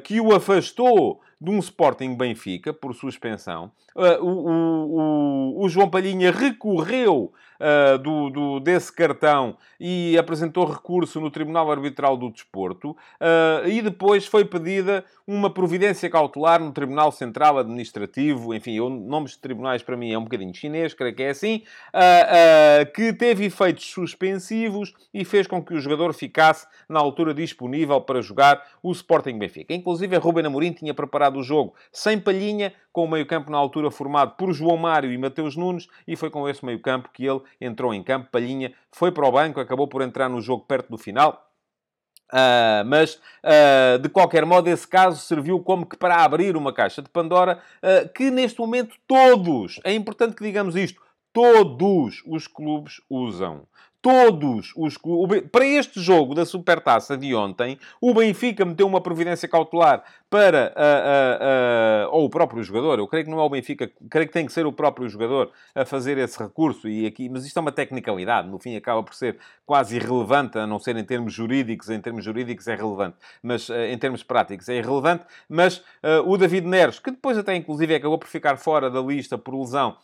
que 0.04 0.20
o 0.20 0.34
afastou 0.34 1.20
de 1.40 1.50
um 1.50 1.58
Sporting 1.58 2.14
Benfica 2.14 2.72
por 2.72 2.94
suspensão. 2.94 3.70
Uh, 3.94 4.22
o, 4.22 5.60
o, 5.60 5.64
o, 5.64 5.68
João 5.68 5.88
Palhinha 5.88 6.30
recorreu 6.30 7.32
uh, 7.58 7.98
do, 7.98 8.30
do, 8.30 8.60
desse 8.60 8.92
cartão 8.92 9.56
e 9.80 10.16
apresentou 10.18 10.66
recurso 10.66 11.18
no 11.18 11.30
Tribunal 11.30 11.70
Arbitral 11.70 12.16
do 12.16 12.30
Desporto 12.30 12.90
uh, 12.90 13.66
e 13.66 13.80
depois 13.80 14.26
foi 14.26 14.44
pedida 14.44 15.02
uma 15.26 15.48
providência 15.48 16.08
cautelar 16.10 16.62
no 16.62 16.72
Tribunal 16.72 17.10
Central 17.10 17.58
Administrativo, 17.58 18.54
enfim, 18.54 18.74
eu, 18.74 18.88
nomes 18.88 19.32
de 19.32 19.38
tribunais 19.38 19.82
para 19.82 19.96
mim 19.96 20.12
é 20.12 20.18
um 20.18 20.22
bocadinho 20.22 20.54
chinês, 20.54 20.94
creio 20.94 21.16
que 21.16 21.22
é 21.24 21.30
assim, 21.30 21.64
que 22.94 23.12
teve 23.12 23.46
efeitos 23.46 23.90
suspensivos 23.90 24.94
e 25.12 25.24
fez 25.24 25.48
com 25.48 25.60
que 25.60 25.74
o 25.74 25.80
jogador 25.80 26.14
ficasse 26.14 26.64
na 26.88 27.00
altura 27.00 27.34
disponível 27.34 28.00
para 28.00 28.22
jogar 28.22 28.62
o 28.80 28.92
Sporting 28.92 29.36
Benfica. 29.36 29.74
Inclusive, 29.74 30.14
a 30.14 30.20
Ruben 30.20 30.46
Amorim 30.46 30.70
tinha 30.70 30.94
preparado 30.94 31.25
o 31.34 31.42
jogo 31.42 31.74
sem 31.90 32.20
palhinha, 32.20 32.72
com 32.92 33.04
o 33.04 33.10
meio-campo 33.10 33.50
na 33.50 33.58
altura 33.58 33.90
formado 33.90 34.36
por 34.36 34.52
João 34.52 34.76
Mário 34.76 35.12
e 35.12 35.18
Mateus 35.18 35.56
Nunes, 35.56 35.88
e 36.06 36.14
foi 36.14 36.30
com 36.30 36.48
esse 36.48 36.64
meio-campo 36.64 37.10
que 37.12 37.26
ele 37.26 37.40
entrou 37.60 37.92
em 37.92 38.02
campo. 38.02 38.28
Palhinha 38.30 38.72
foi 38.92 39.10
para 39.10 39.26
o 39.26 39.32
banco, 39.32 39.60
acabou 39.60 39.88
por 39.88 40.02
entrar 40.02 40.28
no 40.28 40.40
jogo 40.40 40.64
perto 40.66 40.90
do 40.90 40.98
final. 40.98 41.42
Uh, 42.32 42.82
mas, 42.86 43.20
uh, 43.44 43.98
de 44.00 44.08
qualquer 44.08 44.44
modo, 44.44 44.68
esse 44.68 44.86
caso 44.86 45.20
serviu 45.20 45.60
como 45.60 45.86
que 45.86 45.96
para 45.96 46.24
abrir 46.24 46.56
uma 46.56 46.72
caixa 46.72 47.00
de 47.00 47.08
Pandora 47.08 47.60
uh, 47.82 48.08
que, 48.12 48.30
neste 48.30 48.58
momento, 48.58 48.96
todos, 49.06 49.80
é 49.84 49.92
importante 49.92 50.34
que 50.34 50.42
digamos 50.42 50.74
isto, 50.74 51.00
todos 51.32 52.22
os 52.26 52.46
clubes 52.48 53.00
usam 53.08 53.66
todos 54.06 54.72
os 54.76 54.96
clubes. 54.96 55.42
Para 55.50 55.66
este 55.66 56.00
jogo 56.00 56.32
da 56.32 56.46
Supertaça 56.46 57.16
de 57.16 57.34
ontem, 57.34 57.76
o 58.00 58.14
Benfica 58.14 58.64
meteu 58.64 58.86
uma 58.86 59.00
providência 59.00 59.48
cautelar 59.48 60.04
para. 60.30 60.72
Uh, 60.76 62.06
uh, 62.06 62.12
uh, 62.12 62.16
ou 62.16 62.26
o 62.26 62.30
próprio 62.30 62.62
jogador, 62.62 63.00
eu 63.00 63.08
creio 63.08 63.24
que 63.24 63.30
não 63.32 63.40
é 63.40 63.42
o 63.42 63.48
Benfica, 63.48 63.90
creio 64.08 64.28
que 64.28 64.32
tem 64.32 64.46
que 64.46 64.52
ser 64.52 64.64
o 64.64 64.72
próprio 64.72 65.08
jogador 65.08 65.50
a 65.74 65.84
fazer 65.84 66.18
esse 66.18 66.40
recurso. 66.40 66.88
E 66.88 67.04
aqui, 67.04 67.28
mas 67.28 67.44
isto 67.44 67.56
é 67.56 67.60
uma 67.60 67.72
tecnicalidade, 67.72 68.48
no 68.48 68.60
fim 68.60 68.76
acaba 68.76 69.02
por 69.02 69.12
ser 69.12 69.38
quase 69.64 69.96
irrelevante, 69.96 70.56
a 70.56 70.68
não 70.68 70.78
ser 70.78 70.96
em 70.96 71.04
termos 71.04 71.32
jurídicos. 71.32 71.90
Em 71.90 72.00
termos 72.00 72.24
jurídicos 72.24 72.68
é 72.68 72.76
relevante, 72.76 73.16
mas 73.42 73.68
em 73.70 73.98
termos 73.98 74.22
práticos 74.22 74.68
é 74.68 74.76
irrelevante. 74.76 75.24
Mas 75.48 75.82
o 76.24 76.36
David 76.36 76.64
Neres, 76.64 77.00
que 77.00 77.10
depois 77.10 77.36
até 77.36 77.56
inclusive 77.56 77.92
acabou 77.96 78.18
por 78.18 78.28
ficar 78.28 78.56
fora 78.56 78.88
da 78.88 79.00
lista 79.00 79.36
por 79.36 79.58
lesão, 79.58 79.96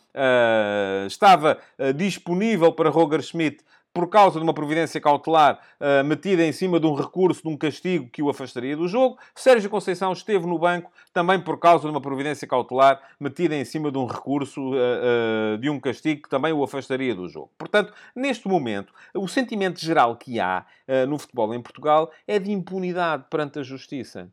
estava 1.07 1.57
disponível 1.95 2.73
para 2.73 2.89
Roger 2.89 3.21
Schmidt 3.21 3.63
por 3.93 4.09
causa 4.09 4.39
de 4.39 4.43
uma 4.43 4.53
providência 4.53 4.99
cautelar 4.99 5.59
uh, 5.79 6.03
metida 6.03 6.43
em 6.43 6.51
cima 6.51 6.79
de 6.79 6.87
um 6.87 6.95
recurso, 6.95 7.43
de 7.43 7.49
um 7.49 7.55
castigo 7.55 8.09
que 8.09 8.23
o 8.23 8.29
afastaria 8.29 8.75
do 8.75 8.87
jogo. 8.87 9.19
Sérgio 9.35 9.69
Conceição 9.69 10.11
esteve 10.11 10.47
no 10.47 10.57
banco 10.57 10.91
também 11.13 11.39
por 11.39 11.59
causa 11.59 11.83
de 11.83 11.91
uma 11.91 12.01
providência 12.01 12.47
cautelar 12.47 12.99
metida 13.19 13.55
em 13.55 13.63
cima 13.63 13.91
de 13.91 13.97
um 13.99 14.07
recurso, 14.07 14.73
uh, 14.73 14.75
uh, 14.75 15.57
de 15.59 15.69
um 15.69 15.79
castigo 15.79 16.23
que 16.23 16.29
também 16.29 16.51
o 16.51 16.63
afastaria 16.63 17.13
do 17.13 17.29
jogo. 17.29 17.51
Portanto, 17.57 17.93
neste 18.15 18.47
momento, 18.47 18.91
o 19.13 19.27
sentimento 19.27 19.79
geral 19.79 20.15
que 20.15 20.39
há 20.39 20.65
no 21.07 21.17
futebol 21.17 21.53
em 21.53 21.61
Portugal 21.61 22.11
é 22.27 22.39
de 22.39 22.51
impunidade 22.51 23.25
perante 23.29 23.59
a 23.59 23.63
justiça. 23.63 24.29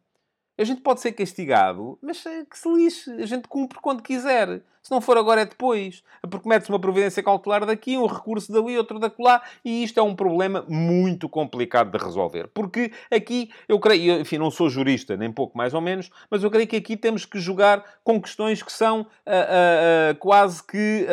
A 0.61 0.65
gente 0.65 0.83
pode 0.83 1.01
ser 1.01 1.13
castigado, 1.13 1.99
mas 2.03 2.27
eh, 2.27 2.45
que 2.45 2.59
se 2.59 2.69
lixe. 2.71 3.11
A 3.13 3.25
gente 3.25 3.49
cumpre 3.49 3.79
quando 3.81 4.03
quiser. 4.03 4.61
Se 4.83 4.91
não 4.91 5.01
for 5.01 5.17
agora, 5.17 5.43
é 5.43 5.45
depois. 5.45 6.03
Porque 6.31 6.49
mete-se 6.49 6.71
uma 6.71 6.79
providência 6.79 7.23
cautelar 7.23 7.65
daqui, 7.65 7.97
um 7.97 8.07
recurso 8.07 8.53
dali, 8.53 8.77
outro 8.77 8.99
daquela, 8.99 9.43
e 9.65 9.83
isto 9.83 10.01
é 10.01 10.03
um 10.03 10.15
problema 10.15 10.65
muito 10.69 11.29
complicado 11.29 11.91
de 11.91 12.03
resolver. 12.03 12.49
Porque 12.49 12.93
aqui, 13.11 13.51
eu 13.69 13.79
creio, 13.79 14.21
enfim, 14.21 14.39
não 14.39 14.51
sou 14.51 14.71
jurista, 14.71 15.17
nem 15.17 15.31
pouco 15.31 15.57
mais 15.57 15.75
ou 15.75 15.81
menos, 15.81 16.11
mas 16.31 16.43
eu 16.43 16.51
creio 16.51 16.67
que 16.67 16.77
aqui 16.77 16.97
temos 16.97 17.25
que 17.25 17.39
jogar 17.39 17.85
com 18.03 18.21
questões 18.21 18.63
que 18.63 18.73
são 18.73 19.03
uh, 19.03 19.05
uh, 19.05 20.19
quase 20.19 20.63
que, 20.67 21.07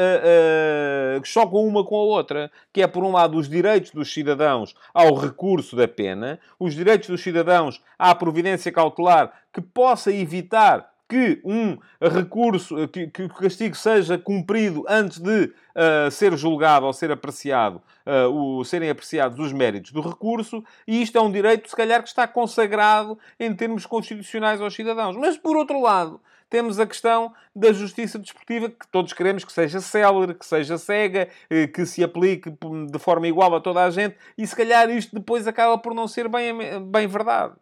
que 1.21 1.27
chocam 1.27 1.59
uma 1.65 1.85
com 1.85 1.95
a 1.95 2.03
outra. 2.03 2.51
Que 2.73 2.81
é, 2.81 2.87
por 2.87 3.03
um 3.03 3.11
lado, 3.11 3.37
os 3.37 3.49
direitos 3.49 3.91
dos 3.91 4.13
cidadãos 4.13 4.75
ao 4.93 5.13
recurso 5.13 5.75
da 5.75 5.87
pena, 5.87 6.39
os 6.59 6.73
direitos 6.73 7.09
dos 7.09 7.21
cidadãos 7.21 7.81
à 7.99 8.15
providência 8.15 8.71
cautelar 8.71 9.36
que 9.53 9.61
possa 9.61 10.11
evitar 10.11 10.89
que 11.07 11.39
um 11.43 11.77
recurso, 12.01 12.77
eh, 12.79 12.87
que, 12.87 13.07
que 13.07 13.23
o 13.23 13.29
castigo 13.29 13.75
seja 13.75 14.17
cumprido 14.17 14.83
antes 14.87 15.19
de 15.19 15.45
uh, 15.45 16.11
ser 16.11 16.35
julgado 16.35 16.85
ou 16.85 16.91
ser 16.91 17.11
apreciado, 17.11 17.81
uh, 18.05 18.29
o, 18.29 18.65
serem 18.65 18.89
apreciados 18.89 19.39
os 19.39 19.53
méritos 19.53 19.91
do 19.91 20.01
recurso, 20.01 20.63
e 20.85 21.01
isto 21.01 21.17
é 21.17 21.21
um 21.21 21.31
direito, 21.31 21.69
se 21.69 21.75
calhar, 21.75 22.01
que 22.03 22.09
está 22.09 22.27
consagrado 22.27 23.17
em 23.39 23.55
termos 23.55 23.85
constitucionais 23.85 24.59
aos 24.59 24.75
cidadãos. 24.75 25.15
Mas, 25.15 25.37
por 25.37 25.55
outro 25.55 25.81
lado, 25.81 26.19
temos 26.49 26.77
a 26.77 26.85
questão 26.85 27.33
da 27.55 27.71
justiça 27.71 28.19
desportiva, 28.19 28.69
que 28.69 28.87
todos 28.91 29.13
queremos 29.13 29.45
que 29.45 29.51
seja 29.51 29.79
célere, 29.79 30.33
que 30.33 30.45
seja 30.45 30.77
cega, 30.77 31.27
que 31.73 31.85
se 31.85 32.01
aplique 32.01 32.49
de 32.89 32.99
forma 32.99 33.27
igual 33.27 33.53
a 33.53 33.59
toda 33.59 33.83
a 33.83 33.89
gente, 33.89 34.15
e 34.37 34.47
se 34.47 34.55
calhar 34.55 34.89
isto 34.89 35.13
depois 35.13 35.45
acaba 35.45 35.77
por 35.77 35.93
não 35.93 36.07
ser 36.07 36.29
bem, 36.29 36.53
bem 36.85 37.05
verdade. 37.05 37.53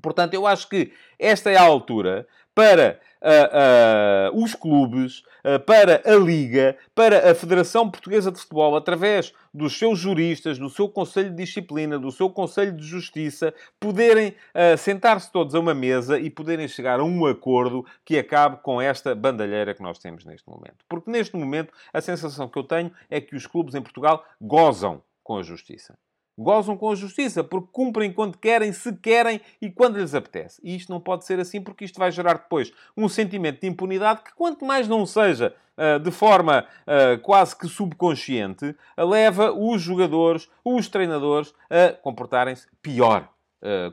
Portanto, 0.00 0.34
eu 0.34 0.46
acho 0.46 0.68
que 0.68 0.92
esta 1.18 1.50
é 1.50 1.56
a 1.56 1.62
altura 1.62 2.26
para 2.56 2.98
uh, 3.20 4.34
uh, 4.34 4.42
os 4.42 4.54
clubes, 4.54 5.18
uh, 5.44 5.60
para 5.66 6.00
a 6.06 6.14
Liga, 6.14 6.74
para 6.94 7.30
a 7.30 7.34
Federação 7.34 7.90
Portuguesa 7.90 8.32
de 8.32 8.38
Futebol, 8.38 8.74
através 8.74 9.34
dos 9.52 9.78
seus 9.78 9.98
juristas, 9.98 10.58
do 10.58 10.70
seu 10.70 10.88
Conselho 10.88 11.28
de 11.28 11.36
Disciplina, 11.36 11.98
do 11.98 12.10
seu 12.10 12.30
Conselho 12.30 12.72
de 12.72 12.82
Justiça, 12.82 13.52
poderem 13.78 14.34
sentar-se 14.78 15.32
todos 15.32 15.54
a 15.54 15.60
uma 15.60 15.74
mesa 15.74 16.18
e 16.18 16.28
poderem 16.28 16.68
chegar 16.68 17.00
a 17.00 17.04
um 17.04 17.24
acordo 17.24 17.86
que 18.04 18.18
acabe 18.18 18.58
com 18.62 18.80
esta 18.82 19.14
bandalheira 19.14 19.74
que 19.74 19.82
nós 19.82 19.98
temos 19.98 20.26
neste 20.26 20.46
momento. 20.48 20.84
Porque 20.86 21.10
neste 21.10 21.34
momento 21.36 21.72
a 21.92 22.02
sensação 22.02 22.48
que 22.48 22.58
eu 22.58 22.64
tenho 22.64 22.92
é 23.08 23.18
que 23.18 23.34
os 23.34 23.46
clubes 23.46 23.74
em 23.74 23.80
Portugal 23.80 24.24
gozam 24.38 25.02
com 25.22 25.38
a 25.38 25.42
justiça 25.42 25.96
gozam 26.38 26.76
com 26.76 26.90
a 26.90 26.94
justiça, 26.94 27.42
porque 27.42 27.68
cumprem 27.72 28.12
quando 28.12 28.36
querem, 28.36 28.72
se 28.72 28.92
querem 28.94 29.40
e 29.60 29.70
quando 29.70 29.98
lhes 29.98 30.14
apetece. 30.14 30.60
E 30.62 30.76
isto 30.76 30.92
não 30.92 31.00
pode 31.00 31.24
ser 31.24 31.40
assim, 31.40 31.60
porque 31.60 31.84
isto 31.84 31.98
vai 31.98 32.10
gerar 32.12 32.34
depois 32.34 32.72
um 32.96 33.08
sentimento 33.08 33.60
de 33.60 33.66
impunidade 33.66 34.22
que, 34.22 34.34
quanto 34.34 34.64
mais 34.64 34.86
não 34.86 35.06
seja 35.06 35.54
uh, 35.76 35.98
de 35.98 36.10
forma 36.10 36.66
uh, 36.82 37.18
quase 37.22 37.56
que 37.56 37.66
subconsciente, 37.68 38.76
leva 38.98 39.50
os 39.52 39.80
jogadores, 39.80 40.50
os 40.64 40.88
treinadores 40.88 41.54
a 41.70 41.92
comportarem-se 41.92 42.66
pior 42.82 43.28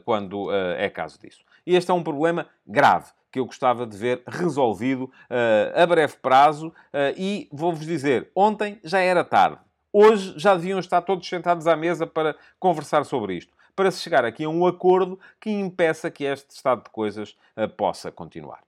quando 0.05 0.51
é 0.77 0.87
caso 0.87 1.17
disso. 1.17 1.43
E 1.65 1.75
este 1.75 1.89
é 1.89 1.93
um 1.93 2.03
problema 2.03 2.47
grave 2.67 3.11
que 3.31 3.39
eu 3.39 3.45
gostava 3.45 3.87
de 3.87 3.97
ver 3.97 4.21
resolvido 4.27 5.09
a 5.73 5.85
breve 5.87 6.15
prazo 6.21 6.71
e 7.17 7.49
vou-vos 7.51 7.83
dizer, 7.83 8.29
ontem 8.35 8.79
já 8.83 8.99
era 8.99 9.23
tarde. 9.23 9.57
Hoje 9.95 10.33
já 10.37 10.55
deviam 10.55 10.79
estar 10.79 11.03
todos 11.03 11.29
sentados 11.29 11.67
à 11.67 11.75
mesa 11.75 12.07
para 12.07 12.35
conversar 12.59 13.05
sobre 13.05 13.35
isto, 13.35 13.53
para 13.75 13.91
se 13.91 14.01
chegar 14.01 14.25
aqui 14.25 14.43
a 14.43 14.49
um 14.49 14.65
acordo 14.65 15.19
que 15.39 15.51
impeça 15.51 16.09
que 16.09 16.23
este 16.23 16.49
estado 16.49 16.85
de 16.85 16.89
coisas 16.89 17.35
uh, 17.55 17.69
possa 17.69 18.11
continuar. 18.11 18.63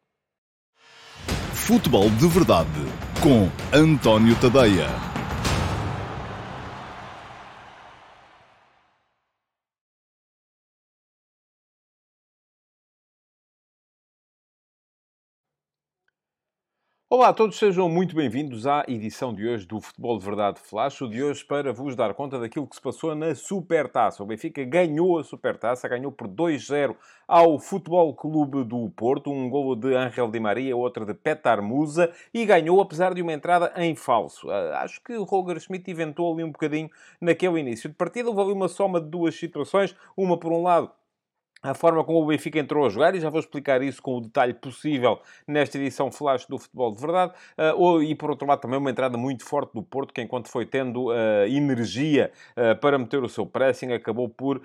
Futebol 1.51 2.11
de 2.11 2.27
Verdade 2.27 2.69
com 3.23 3.49
António 3.75 4.39
Tadeia. 4.39 5.14
Olá 17.15 17.29
a 17.29 17.33
todos, 17.33 17.57
sejam 17.57 17.87
muito 17.87 18.13
bem-vindos 18.13 18.67
à 18.67 18.83
edição 18.89 19.33
de 19.33 19.47
hoje 19.47 19.65
do 19.65 19.79
Futebol 19.79 20.17
de 20.19 20.25
Verdade 20.25 20.59
Flash. 20.59 20.99
O 20.99 21.07
de 21.07 21.23
hoje 21.23 21.45
para 21.45 21.71
vos 21.71 21.95
dar 21.95 22.13
conta 22.13 22.37
daquilo 22.37 22.67
que 22.67 22.75
se 22.75 22.81
passou 22.81 23.15
na 23.15 23.33
Supertaça. 23.33 24.21
O 24.21 24.25
Benfica 24.25 24.65
ganhou 24.65 25.17
a 25.17 25.23
Supertaça, 25.23 25.87
ganhou 25.87 26.11
por 26.11 26.27
2-0 26.27 26.93
ao 27.25 27.57
Futebol 27.57 28.13
Clube 28.13 28.65
do 28.65 28.89
Porto. 28.89 29.31
Um 29.31 29.49
golo 29.49 29.77
de 29.77 29.95
Ángel 29.95 30.29
Di 30.29 30.41
Maria, 30.41 30.75
outro 30.75 31.05
de 31.05 31.13
Petar 31.13 31.61
Musa. 31.61 32.11
E 32.33 32.45
ganhou 32.45 32.81
apesar 32.81 33.13
de 33.13 33.21
uma 33.21 33.31
entrada 33.31 33.71
em 33.77 33.95
falso. 33.95 34.51
Ah, 34.51 34.81
acho 34.83 35.01
que 35.01 35.13
o 35.13 35.23
Roger 35.23 35.57
Schmidt 35.61 35.89
inventou 35.89 36.33
ali 36.33 36.43
um 36.43 36.51
bocadinho 36.51 36.89
naquele 37.21 37.61
início 37.61 37.89
de 37.89 37.95
partida. 37.95 38.27
Houve 38.27 38.41
ali 38.41 38.51
uma 38.51 38.67
soma 38.67 38.99
de 38.99 39.07
duas 39.07 39.35
situações. 39.35 39.95
Uma 40.17 40.37
por 40.37 40.51
um 40.51 40.61
lado 40.61 40.91
a 41.65 41.73
forma 41.73 42.03
como 42.03 42.21
o 42.21 42.25
Benfica 42.27 42.59
entrou 42.59 42.85
a 42.85 42.89
jogar, 42.89 43.15
e 43.15 43.19
já 43.19 43.29
vou 43.29 43.39
explicar 43.39 43.81
isso 43.81 44.01
com 44.01 44.17
o 44.17 44.21
detalhe 44.21 44.53
possível 44.53 45.19
nesta 45.47 45.77
edição 45.77 46.11
flash 46.11 46.45
do 46.45 46.59
Futebol 46.59 46.91
de 46.91 47.01
Verdade, 47.01 47.33
uh, 47.57 48.03
e 48.03 48.13
por 48.13 48.29
outro 48.29 48.47
lado 48.47 48.59
também 48.59 48.77
uma 48.77 48.91
entrada 48.91 49.17
muito 49.17 49.43
forte 49.43 49.73
do 49.73 49.81
Porto, 49.81 50.13
que 50.13 50.21
enquanto 50.21 50.47
foi 50.47 50.65
tendo 50.65 51.07
uh, 51.07 51.47
energia 51.47 52.31
uh, 52.55 52.79
para 52.79 52.99
meter 52.99 53.23
o 53.23 53.29
seu 53.29 53.45
pressing, 53.45 53.93
acabou 53.93 54.29
por 54.29 54.61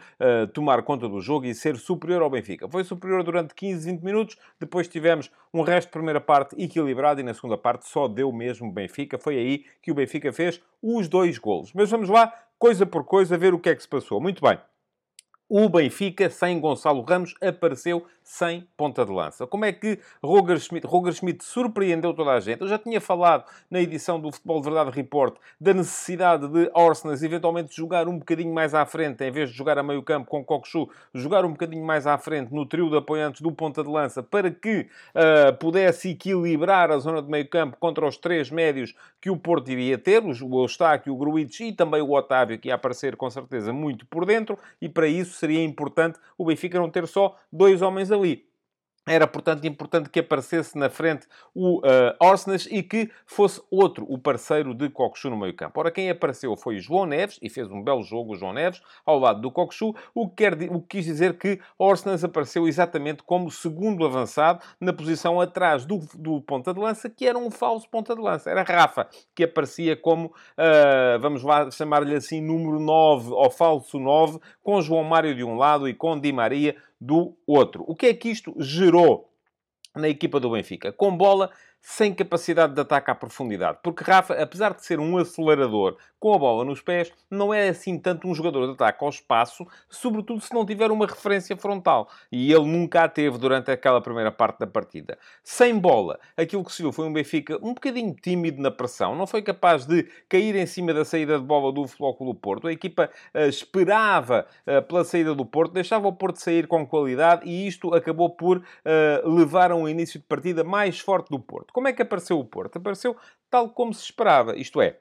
tomar 0.53 0.83
conta 0.83 1.09
do 1.09 1.21
jogo 1.21 1.47
e 1.47 1.55
ser 1.55 1.77
superior 1.77 2.23
ao 2.23 2.31
Benfica. 2.31 2.69
Foi 2.69 2.85
superior 2.85 3.23
durante 3.23 3.55
15, 3.55 3.91
20 3.91 4.03
minutos, 4.03 4.37
depois 4.59 4.87
tivemos 4.87 5.31
um 5.53 5.63
resto 5.63 5.89
de 5.89 5.93
primeira 5.93 6.21
parte 6.21 6.61
equilibrado 6.63 7.21
e 7.21 7.23
na 7.23 7.33
segunda 7.33 7.57
parte 7.57 7.89
só 7.89 8.07
deu 8.07 8.31
mesmo 8.33 8.71
Benfica. 8.71 9.19
Foi 9.19 9.37
aí 9.37 9.65
que 9.81 9.91
o 9.91 9.95
Benfica 9.95 10.33
fez 10.33 10.61
os 10.83 11.09
dois 11.09 11.39
golos. 11.39 11.73
Mas 11.73 11.91
vamos 11.91 12.09
lá, 12.09 12.33
coisa 12.59 12.85
por 12.85 13.05
coisa, 13.05 13.39
ver 13.39 13.55
o 13.55 13.59
que 13.59 13.71
é 13.71 13.75
que 13.75 13.83
se 13.83 13.89
passou. 13.89 14.21
Muito 14.21 14.43
bem. 14.43 14.59
O 15.53 15.69
Benfica, 15.69 16.31
sem 16.31 16.61
Gonçalo 16.61 17.03
Ramos, 17.03 17.35
apareceu 17.41 18.07
sem 18.31 18.65
ponta 18.77 19.05
de 19.05 19.11
lança. 19.11 19.45
Como 19.45 19.65
é 19.65 19.73
que 19.73 19.99
Roger 20.23 20.57
Schmidt, 20.61 20.87
Roger 20.87 21.13
Schmidt 21.13 21.45
surpreendeu 21.45 22.15
toda 22.15 22.31
a 22.31 22.39
gente? 22.39 22.61
Eu 22.61 22.69
já 22.69 22.79
tinha 22.79 23.01
falado 23.01 23.45
na 23.69 23.81
edição 23.81 24.21
do 24.21 24.31
Futebol 24.31 24.61
de 24.61 24.67
Verdade 24.67 24.91
Report 24.93 25.35
da 25.61 25.75
necessidade 25.75 26.47
de 26.47 26.71
Orsnes 26.73 27.25
eventualmente 27.25 27.77
jogar 27.77 28.07
um 28.07 28.21
bocadinho 28.21 28.55
mais 28.55 28.73
à 28.73 28.87
frente, 28.87 29.25
em 29.25 29.33
vez 29.33 29.51
de 29.51 29.57
jogar 29.57 29.79
a 29.79 29.83
meio 29.83 30.01
campo 30.05 30.31
com 30.31 30.45
Kokshu, 30.45 30.89
jogar 31.13 31.45
um 31.45 31.51
bocadinho 31.51 31.85
mais 31.85 32.07
à 32.07 32.17
frente 32.19 32.55
no 32.55 32.65
trio 32.65 32.89
de 32.89 32.99
apoiantes 32.99 33.41
do 33.41 33.51
ponta 33.51 33.83
de 33.83 33.91
lança 33.91 34.23
para 34.23 34.49
que 34.49 34.87
uh, 35.13 35.53
pudesse 35.59 36.11
equilibrar 36.11 36.93
a 36.93 36.99
zona 36.99 37.21
de 37.21 37.29
meio 37.29 37.49
campo 37.49 37.77
contra 37.81 38.07
os 38.07 38.17
três 38.17 38.49
médios 38.49 38.95
que 39.21 39.29
o 39.29 39.37
Porto 39.37 39.71
iria 39.71 39.99
ter, 39.99 40.23
o 40.23 40.63
Eustáquio, 40.63 41.13
o 41.13 41.17
Gruitch 41.17 41.61
e 41.61 41.73
também 41.73 42.01
o 42.01 42.13
Otávio, 42.13 42.59
que 42.59 42.69
ia 42.69 42.75
aparecer 42.77 43.17
com 43.17 43.29
certeza 43.29 43.73
muito 43.73 44.07
por 44.07 44.25
dentro, 44.25 44.59
e 44.81 44.89
para 44.89 45.09
isso 45.09 45.37
seria 45.37 45.63
importante 45.63 46.19
o 46.39 46.45
Benfica 46.47 46.79
não 46.79 46.89
ter 46.89 47.07
só 47.07 47.37
dois 47.53 47.83
homens 47.83 48.11
ali. 48.21 48.51
Era, 49.11 49.27
portanto, 49.27 49.67
importante 49.67 50.11
que 50.11 50.21
aparecesse 50.21 50.77
na 50.77 50.91
frente 50.91 51.27
o 51.55 51.79
uh, 51.79 52.71
e 52.71 52.83
que 52.83 53.11
fosse 53.27 53.61
outro, 53.71 54.07
o 54.09 54.19
parceiro 54.19 54.75
de 54.75 54.91
Coxu 54.91 55.31
no 55.31 55.39
meio 55.39 55.55
campo. 55.55 55.81
Ora, 55.81 55.91
quem 55.91 56.11
apareceu 56.11 56.55
foi 56.55 56.79
João 56.79 57.07
Neves, 57.07 57.39
e 57.41 57.49
fez 57.49 57.69
um 57.71 57.83
belo 57.83 58.03
jogo 58.03 58.35
o 58.35 58.37
João 58.37 58.53
Neves, 58.53 58.83
ao 59.05 59.19
lado 59.19 59.41
do 59.41 59.51
Coxu, 59.51 59.95
o 60.15 60.29
que, 60.29 60.37
quer, 60.37 60.53
o 60.71 60.81
que 60.81 60.99
quis 60.99 61.07
dizer 61.07 61.39
que 61.39 61.59
Orsnes 61.79 62.23
apareceu 62.23 62.69
exatamente 62.69 63.23
como 63.23 63.51
segundo 63.51 64.05
avançado, 64.05 64.63
na 64.79 64.93
posição 64.93 65.41
atrás 65.41 65.87
do, 65.87 65.99
do 66.15 66.43
ponta 66.43 66.75
de 66.75 66.79
lança, 66.79 67.09
que 67.09 67.27
era 67.27 67.39
um 67.39 67.51
falso 67.51 67.89
ponta 67.89 68.15
de 68.15 68.21
lança. 68.21 68.51
Era 68.51 68.63
Rafa, 68.63 69.09
que 69.35 69.45
aparecia 69.45 69.97
como, 69.97 70.27
uh, 70.27 71.19
vamos 71.21 71.43
lá 71.43 71.71
chamar-lhe 71.71 72.15
assim, 72.15 72.43
número 72.43 72.79
9, 72.79 73.31
ou 73.33 73.51
falso 73.51 73.99
9, 73.99 74.39
com 74.63 74.81
João 74.83 75.05
Mário 75.05 75.35
de 75.35 75.43
um 75.43 75.57
lado 75.57 75.89
e 75.89 75.95
com 75.95 76.21
Di 76.21 76.33
Maria 76.33 76.77
do 77.01 77.37
outro. 77.47 77.85
O 77.87 77.97
que 77.97 78.07
é 78.07 78.15
que 78.15 78.29
isto 78.29 78.55
gerou 78.59 79.33
na 79.95 80.09
equipa 80.09 80.39
do 80.39 80.51
Benfica? 80.51 80.93
Com 80.93 81.17
bola 81.17 81.51
sem 81.81 82.15
capacidade 82.15 82.75
de 82.75 82.81
ataque 82.81 83.11
à 83.11 83.15
profundidade. 83.15 83.79
Porque 83.83 84.05
Rafa, 84.05 84.35
apesar 84.35 84.75
de 84.75 84.85
ser 84.85 85.01
um 85.01 85.17
acelerador 85.17 85.97
com 86.21 86.35
a 86.35 86.39
bola 86.39 86.65
nos 86.65 86.83
pés, 86.83 87.11
não 87.31 87.53
é 87.53 87.71
assim 87.71 87.99
tanto 87.99 88.29
um 88.29 88.35
jogador 88.35 88.67
de 88.67 88.73
ataque 88.75 89.03
ao 89.03 89.09
espaço, 89.09 89.67
sobretudo 89.89 90.43
se 90.43 90.53
não 90.53 90.67
tiver 90.67 90.91
uma 90.91 91.07
referência 91.07 91.57
frontal. 91.57 92.11
E 92.31 92.53
ele 92.53 92.67
nunca 92.67 93.05
a 93.05 93.09
teve 93.09 93.39
durante 93.39 93.71
aquela 93.71 94.03
primeira 94.03 94.31
parte 94.31 94.59
da 94.59 94.67
partida. 94.67 95.19
Sem 95.43 95.79
bola, 95.79 96.21
aquilo 96.37 96.63
que 96.63 96.73
se 96.73 96.83
viu 96.83 96.93
foi 96.93 97.07
um 97.07 97.13
Benfica 97.13 97.57
um 97.63 97.73
bocadinho 97.73 98.15
tímido 98.15 98.61
na 98.61 98.71
pressão, 98.71 99.17
não 99.17 99.27
foi 99.27 99.41
capaz 99.41 99.87
de 99.87 100.07
cair 100.29 100.55
em 100.57 100.67
cima 100.67 100.93
da 100.93 101.05
saída 101.05 101.39
de 101.39 101.45
bola 101.45 101.73
do 101.73 101.89
Futebol 101.89 102.17
do 102.21 102.35
Porto. 102.35 102.69
A 102.69 102.73
equipa 102.73 103.11
uh, 103.35 103.49
esperava 103.49 104.47
uh, 104.67 104.83
pela 104.83 105.05
saída 105.05 105.35
do 105.35 105.47
Porto, 105.47 105.73
deixava 105.73 106.07
o 106.07 106.13
Porto 106.13 106.37
sair 106.37 106.67
com 106.67 106.87
qualidade 106.87 107.49
e 107.49 107.67
isto 107.67 107.95
acabou 107.95 108.29
por 108.29 108.59
uh, 108.59 109.29
levar 109.29 109.71
a 109.71 109.77
um 109.77 109.89
início 109.89 110.21
de 110.21 110.27
partida 110.27 110.63
mais 110.63 111.01
forte 111.01 111.31
do 111.31 111.39
Porto. 111.39 111.70
Como 111.73 111.89
é 111.89 111.93
que 111.93 112.03
apareceu 112.03 112.39
o 112.39 112.45
Porto? 112.45 112.77
Apareceu 112.79 113.17
tal 113.49 113.71
como 113.71 113.93
se 113.95 114.05
esperava, 114.05 114.57
isto 114.57 114.81
é, 114.81 115.01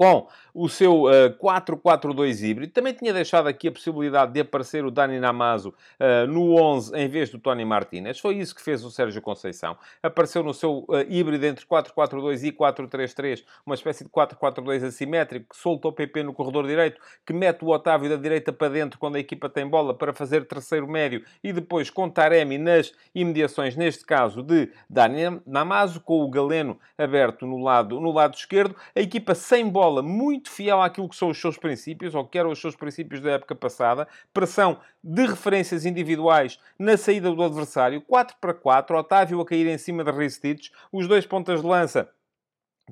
com 0.00 0.28
o 0.54 0.66
seu 0.66 1.04
uh, 1.04 1.30
4-4-2 1.38 2.42
híbrido. 2.42 2.72
Também 2.72 2.94
tinha 2.94 3.12
deixado 3.12 3.48
aqui 3.48 3.68
a 3.68 3.72
possibilidade 3.72 4.32
de 4.32 4.40
aparecer 4.40 4.82
o 4.82 4.90
Dani 4.90 5.20
Namazo 5.20 5.74
uh, 6.00 6.26
no 6.26 6.54
11 6.58 6.96
em 6.96 7.06
vez 7.06 7.28
do 7.28 7.38
Tony 7.38 7.66
Martinez. 7.66 8.18
Foi 8.18 8.36
isso 8.36 8.54
que 8.54 8.62
fez 8.62 8.82
o 8.82 8.90
Sérgio 8.90 9.20
Conceição. 9.20 9.76
Apareceu 10.02 10.42
no 10.42 10.54
seu 10.54 10.86
uh, 10.88 11.04
híbrido 11.06 11.44
entre 11.44 11.66
4-4-2 11.66 12.44
e 12.44 12.50
4-3-3, 12.50 13.44
uma 13.66 13.74
espécie 13.74 14.02
de 14.02 14.08
4-4-2 14.08 14.84
assimétrico, 14.84 15.50
que 15.50 15.56
solta 15.56 15.88
o 15.88 15.92
PP 15.92 16.22
no 16.22 16.32
corredor 16.32 16.66
direito, 16.66 16.98
que 17.26 17.34
mete 17.34 17.62
o 17.62 17.68
Otávio 17.68 18.08
da 18.08 18.16
direita 18.16 18.54
para 18.54 18.70
dentro 18.70 18.98
quando 18.98 19.16
a 19.16 19.20
equipa 19.20 19.50
tem 19.50 19.68
bola 19.68 19.92
para 19.92 20.14
fazer 20.14 20.46
terceiro 20.46 20.88
médio 20.88 21.22
e 21.44 21.52
depois 21.52 21.90
com 21.90 22.08
Taremi 22.08 22.56
nas 22.56 22.90
imediações, 23.14 23.76
neste 23.76 24.06
caso 24.06 24.42
de 24.42 24.72
Dani 24.88 25.42
Namazo, 25.46 26.00
com 26.00 26.22
o 26.22 26.30
Galeno 26.30 26.80
aberto 26.96 27.46
no 27.46 27.58
lado, 27.58 28.00
no 28.00 28.10
lado 28.10 28.34
esquerdo. 28.34 28.74
A 28.96 29.00
equipa 29.00 29.34
sem 29.34 29.68
bola 29.68 29.89
bola 29.90 30.02
muito 30.02 30.50
fiel 30.50 30.80
àquilo 30.80 31.08
que 31.08 31.16
são 31.16 31.28
os 31.28 31.40
seus 31.40 31.58
princípios, 31.58 32.14
ou 32.14 32.24
que 32.24 32.38
eram 32.38 32.50
os 32.50 32.60
seus 32.60 32.76
princípios 32.76 33.20
da 33.20 33.32
época 33.32 33.54
passada, 33.54 34.06
pressão 34.32 34.78
de 35.02 35.26
referências 35.26 35.84
individuais 35.84 36.58
na 36.78 36.96
saída 36.96 37.30
do 37.34 37.42
adversário, 37.42 38.00
4 38.00 38.36
para 38.40 38.54
4, 38.54 38.96
Otávio 38.96 39.40
a 39.40 39.44
cair 39.44 39.66
em 39.66 39.78
cima 39.78 40.04
de 40.04 40.12
Ristich, 40.12 40.70
os 40.92 41.08
dois 41.08 41.26
pontas 41.26 41.60
de 41.60 41.66
lança 41.66 42.08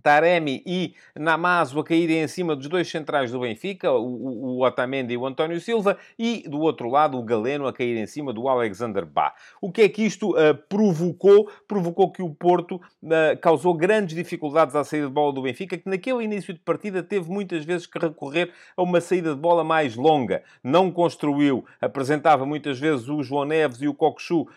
Taremi 0.03 0.63
e 0.67 0.95
Namazo 1.17 1.79
a 1.81 1.85
caírem 1.85 2.23
em 2.23 2.29
cima 2.29 2.55
dos 2.55 2.69
dois 2.69 2.89
centrais 2.89 3.31
do 3.31 3.41
Benfica, 3.41 3.91
o, 3.91 4.59
o, 4.59 4.65
Otamendi 4.65 5.15
e 5.15 5.17
o 5.17 5.27
António 5.27 5.61
Silva, 5.61 5.97
e 6.19 6.45
do 6.49 6.61
outro 6.61 6.89
lado 6.89 7.19
o 7.19 7.23
Galeno 7.23 7.67
a 7.67 7.73
cair 7.73 7.97
em 7.97 8.07
cima 8.07 8.33
do 8.33 8.49
Alexander 8.49 9.05
Bá. 9.05 9.35
O 9.61 9.73
que 9.73 9.83
é 9.83 9.89
que 9.89 10.03
isto 10.03 10.31
uh, 10.31 10.55
provocou? 10.69 11.51
Provocou 11.67 12.11
que 12.11 12.23
o 12.23 12.31
Porto 12.31 12.77
uh, 12.77 13.39
causou 13.41 13.75
grandes 13.75 14.15
dificuldades 14.15 14.75
à 14.75 14.85
saída 14.85 15.07
de 15.07 15.13
bola 15.13 15.33
do 15.33 15.43
Benfica, 15.43 15.77
que 15.77 15.89
naquele 15.89 16.23
início 16.23 16.53
de 16.53 16.61
partida 16.61 17.03
teve 17.03 17.31
muitas 17.31 17.65
vezes 17.65 17.87
que 17.87 17.99
recorrer 17.99 18.53
a 18.77 18.83
uma 18.83 19.01
saída 19.01 19.35
de 19.35 19.41
bola 19.41 19.65
mais 19.65 19.97
longa. 19.97 20.43
Não 20.63 20.91
construiu, 20.91 21.65
apresentava 21.81 22.45
muitas 22.45 22.79
vezes 22.79 23.09
o 23.09 23.23
João 23.23 23.45
Neves 23.45 23.81
e 23.81 23.89
o 23.89 23.95
Cocosu 23.95 24.43
uh, 24.43 24.49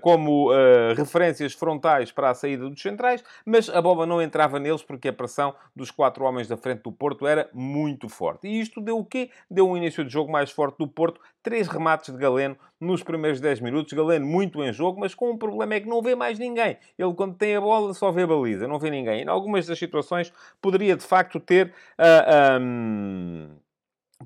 como 0.00 0.48
referências 0.96 1.52
frontais 1.52 2.10
para 2.10 2.30
a 2.30 2.34
saída 2.34 2.68
dos 2.68 2.80
centrais, 2.80 3.22
mas 3.44 3.68
a 3.68 3.80
bola 3.80 4.06
não 4.06 4.20
entrava 4.20 4.47
confiava 4.48 4.58
neles 4.58 4.82
porque 4.82 5.08
a 5.08 5.12
pressão 5.12 5.54
dos 5.76 5.90
quatro 5.90 6.24
homens 6.24 6.48
da 6.48 6.56
frente 6.56 6.82
do 6.82 6.90
Porto 6.90 7.26
era 7.26 7.48
muito 7.52 8.08
forte. 8.08 8.48
E 8.48 8.60
isto 8.60 8.80
deu 8.80 8.98
o 8.98 9.04
quê? 9.04 9.30
Deu 9.50 9.68
um 9.68 9.76
início 9.76 10.04
de 10.04 10.10
jogo 10.10 10.32
mais 10.32 10.50
forte 10.50 10.78
do 10.78 10.88
Porto. 10.88 11.20
Três 11.42 11.68
remates 11.68 12.12
de 12.12 12.18
Galeno 12.18 12.56
nos 12.80 13.02
primeiros 13.02 13.40
10 13.40 13.60
minutos. 13.60 13.92
Galeno 13.92 14.26
muito 14.26 14.62
em 14.62 14.72
jogo, 14.72 14.98
mas 14.98 15.14
com 15.14 15.30
um 15.30 15.38
problema 15.38 15.74
é 15.74 15.80
que 15.80 15.88
não 15.88 16.02
vê 16.02 16.14
mais 16.14 16.38
ninguém. 16.38 16.78
Ele, 16.98 17.14
quando 17.14 17.36
tem 17.36 17.54
a 17.54 17.60
bola, 17.60 17.92
só 17.92 18.10
vê 18.10 18.22
a 18.22 18.26
baliza, 18.26 18.66
não 18.66 18.78
vê 18.78 18.90
ninguém. 18.90 19.22
Em 19.22 19.28
algumas 19.28 19.66
das 19.66 19.78
situações, 19.78 20.32
poderia 20.60 20.96
de 20.96 21.04
facto 21.04 21.38
ter... 21.38 21.68
Uh, 21.98 22.24
ah, 22.26 22.58
um 22.60 23.48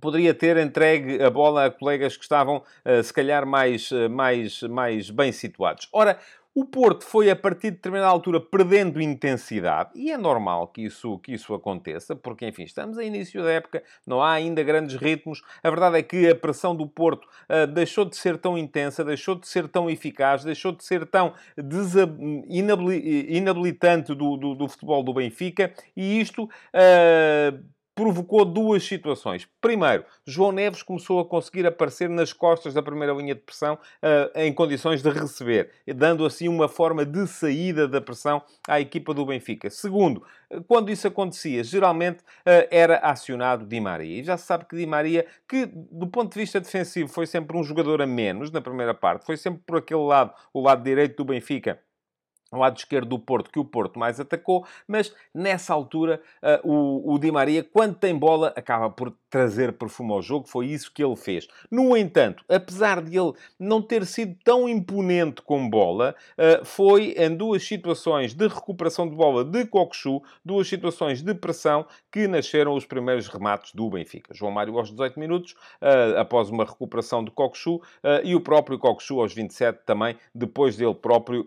poderia 0.01 0.33
ter 0.33 0.57
entregue 0.57 1.23
a 1.23 1.29
bola 1.29 1.67
a 1.67 1.71
colegas 1.71 2.17
que 2.17 2.23
estavam, 2.23 2.63
uh, 2.85 3.03
se 3.03 3.13
calhar, 3.13 3.47
mais, 3.47 3.91
mais, 4.11 4.63
mais 4.63 5.11
bem 5.11 5.31
situados. 5.31 5.87
Ora, 5.93 6.19
o 6.55 6.67
Porto 6.67 7.05
foi, 7.05 7.31
a 7.31 7.37
partir 7.37 7.71
de 7.71 7.77
determinada 7.77 8.11
altura, 8.11 8.39
perdendo 8.39 9.01
intensidade, 9.01 9.91
e 9.95 10.11
é 10.11 10.19
normal 10.19 10.69
que 10.69 10.83
isso, 10.83 11.19
que 11.21 11.33
isso 11.33 11.55
aconteça, 11.55 12.15
porque, 12.15 12.47
enfim, 12.47 12.65
estamos 12.65 12.99
a 12.99 13.05
início 13.05 13.43
da 13.43 13.51
época, 13.51 13.83
não 14.07 14.23
há 14.23 14.33
ainda 14.33 14.63
grandes 14.63 14.97
ritmos. 14.97 15.43
A 15.63 15.71
verdade 15.71 15.99
é 15.99 16.03
que 16.03 16.29
a 16.29 16.35
pressão 16.35 16.77
do 16.77 16.87
Porto 16.87 17.27
uh, 17.49 17.67
deixou 17.67 18.05
de 18.05 18.17
ser 18.17 18.37
tão 18.37 18.59
intensa, 18.59 19.03
deixou 19.03 19.35
de 19.35 19.49
ser 19.49 19.67
tão 19.67 19.89
eficaz, 19.89 20.45
deixou 20.45 20.73
de 20.73 20.85
ser 20.85 21.07
tão 21.07 21.33
inabilitante 22.49 24.15
do, 24.15 24.37
do, 24.37 24.55
do 24.55 24.69
futebol 24.69 25.03
do 25.03 25.15
Benfica, 25.15 25.73
e 25.97 26.21
isto. 26.21 26.45
Uh, 26.45 27.73
provocou 27.95 28.45
duas 28.45 28.85
situações. 28.85 29.49
Primeiro, 29.61 30.05
João 30.27 30.53
Neves 30.53 30.83
começou 30.83 31.21
a 31.21 31.25
conseguir 31.25 31.67
aparecer 31.67 32.09
nas 32.09 32.33
costas 32.33 32.75
da 32.75 32.83
primeira 32.83 33.13
linha 33.13 33.35
de 33.35 33.41
pressão 33.41 33.75
uh, 33.75 34.39
em 34.39 34.53
condições 34.53 35.03
de 35.03 35.11
receber, 35.11 35.71
dando 35.95 36.25
assim 36.25 36.49
uma 36.49 36.69
forma 36.69 37.05
de 37.05 37.27
saída 37.27 37.87
da 37.87 38.01
pressão 38.01 38.43
à 38.67 38.81
equipa 38.81 39.13
do 39.13 39.27
Benfica. 39.27 39.69
Segundo, 39.69 40.23
quando 40.67 40.91
isso 40.91 41.07
acontecia, 41.07 41.63
geralmente 41.63 42.21
uh, 42.21 42.67
era 42.71 42.99
acionado 42.99 43.67
Di 43.67 43.81
Maria. 43.81 44.21
E 44.21 44.25
já 44.25 44.37
se 44.37 44.47
sabe 44.47 44.65
que 44.65 44.77
Di 44.77 44.87
Maria, 44.87 45.27
que 45.49 45.67
do 45.67 46.07
ponto 46.07 46.33
de 46.33 46.41
vista 46.41 46.61
defensivo 46.61 47.09
foi 47.09 47.27
sempre 47.27 47.57
um 47.57 47.63
jogador 47.63 48.01
a 48.01 48.07
menos 48.07 48.51
na 48.51 48.61
primeira 48.61 48.95
parte, 48.95 49.27
foi 49.27 49.37
sempre 49.37 49.63
por 49.67 49.79
aquele 49.79 50.01
lado, 50.01 50.33
o 50.53 50.61
lado 50.61 50.83
direito 50.83 51.17
do 51.17 51.25
Benfica 51.25 51.79
ao 52.53 52.61
lado 52.61 52.77
esquerdo 52.77 53.09
do 53.09 53.19
Porto, 53.19 53.51
que 53.51 53.59
o 53.59 53.65
Porto 53.65 53.99
mais 53.99 54.21
atacou, 54.21 54.67
mas 54.87 55.13
nessa 55.35 55.73
altura 55.73 56.21
uh, 56.63 57.15
o, 57.15 57.19
Di 57.19 57.33
Maria, 57.33 57.65
quando 57.65 57.95
tem 57.95 58.15
bola, 58.15 58.53
acaba 58.55 58.91
por 58.91 59.13
trazer 59.31 59.73
perfume 59.73 60.13
ao 60.13 60.21
jogo. 60.21 60.47
Foi 60.47 60.67
isso 60.67 60.93
que 60.93 61.03
ele 61.03 61.17
fez. 61.17 61.49
No 61.71 61.97
entanto, 61.97 62.45
apesar 62.49 63.01
de 63.01 63.17
ele 63.17 63.33
não 63.59 63.81
ter 63.81 64.05
sido 64.05 64.37
tão 64.45 64.69
imponente 64.69 65.41
com 65.41 65.69
bola, 65.69 66.15
uh, 66.37 66.65
foi 66.65 67.15
em 67.17 67.35
duas 67.35 67.67
situações 67.67 68.35
de 68.35 68.47
recuperação 68.47 69.09
de 69.09 69.17
bola 69.17 69.43
de 69.43 69.65
Coxu, 69.65 70.23
duas 70.45 70.69
situações 70.69 71.23
de 71.23 71.35
pressão, 71.35 71.87
que 72.11 72.29
nasceram 72.29 72.75
os 72.75 72.85
primeiros 72.85 73.29
remates 73.29 73.75
do 73.75 73.89
Benfica. 73.89 74.35
João 74.35 74.53
Mário 74.53 74.77
aos 74.79 74.91
18 74.91 75.19
minutos, 75.19 75.53
uh, 75.81 76.19
após 76.19 76.51
uma 76.51 76.65
recuperação 76.65 77.25
de 77.25 77.31
Coxu, 77.31 77.81
e 78.25 78.35
o 78.35 78.41
próprio 78.41 78.79
Coxu 78.79 79.21
aos 79.21 79.33
27 79.33 79.81
também, 79.87 80.17
depois 80.35 80.77
dele 80.77 80.95
próprio 80.95 81.47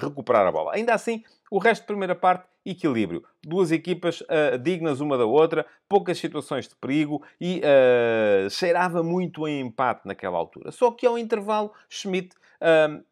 recuperar 0.00 0.19
recuperar 0.20 0.46
a 0.46 0.52
bola. 0.52 0.74
Ainda 0.74 0.94
assim, 0.94 1.22
o 1.50 1.58
resto 1.58 1.82
da 1.82 1.86
primeira 1.86 2.14
parte, 2.14 2.44
equilíbrio. 2.64 3.24
Duas 3.42 3.72
equipas 3.72 4.20
uh, 4.20 4.58
dignas 4.62 5.00
uma 5.00 5.16
da 5.16 5.24
outra, 5.24 5.66
poucas 5.88 6.18
situações 6.18 6.68
de 6.68 6.76
perigo 6.76 7.22
e 7.40 7.60
uh, 7.60 8.50
cheirava 8.50 9.02
muito 9.02 9.48
em 9.48 9.60
empate 9.60 10.06
naquela 10.06 10.36
altura. 10.36 10.70
Só 10.70 10.90
que 10.90 11.06
ao 11.06 11.18
intervalo, 11.18 11.72
Schmidt 11.88 12.36
uh, 12.60 13.02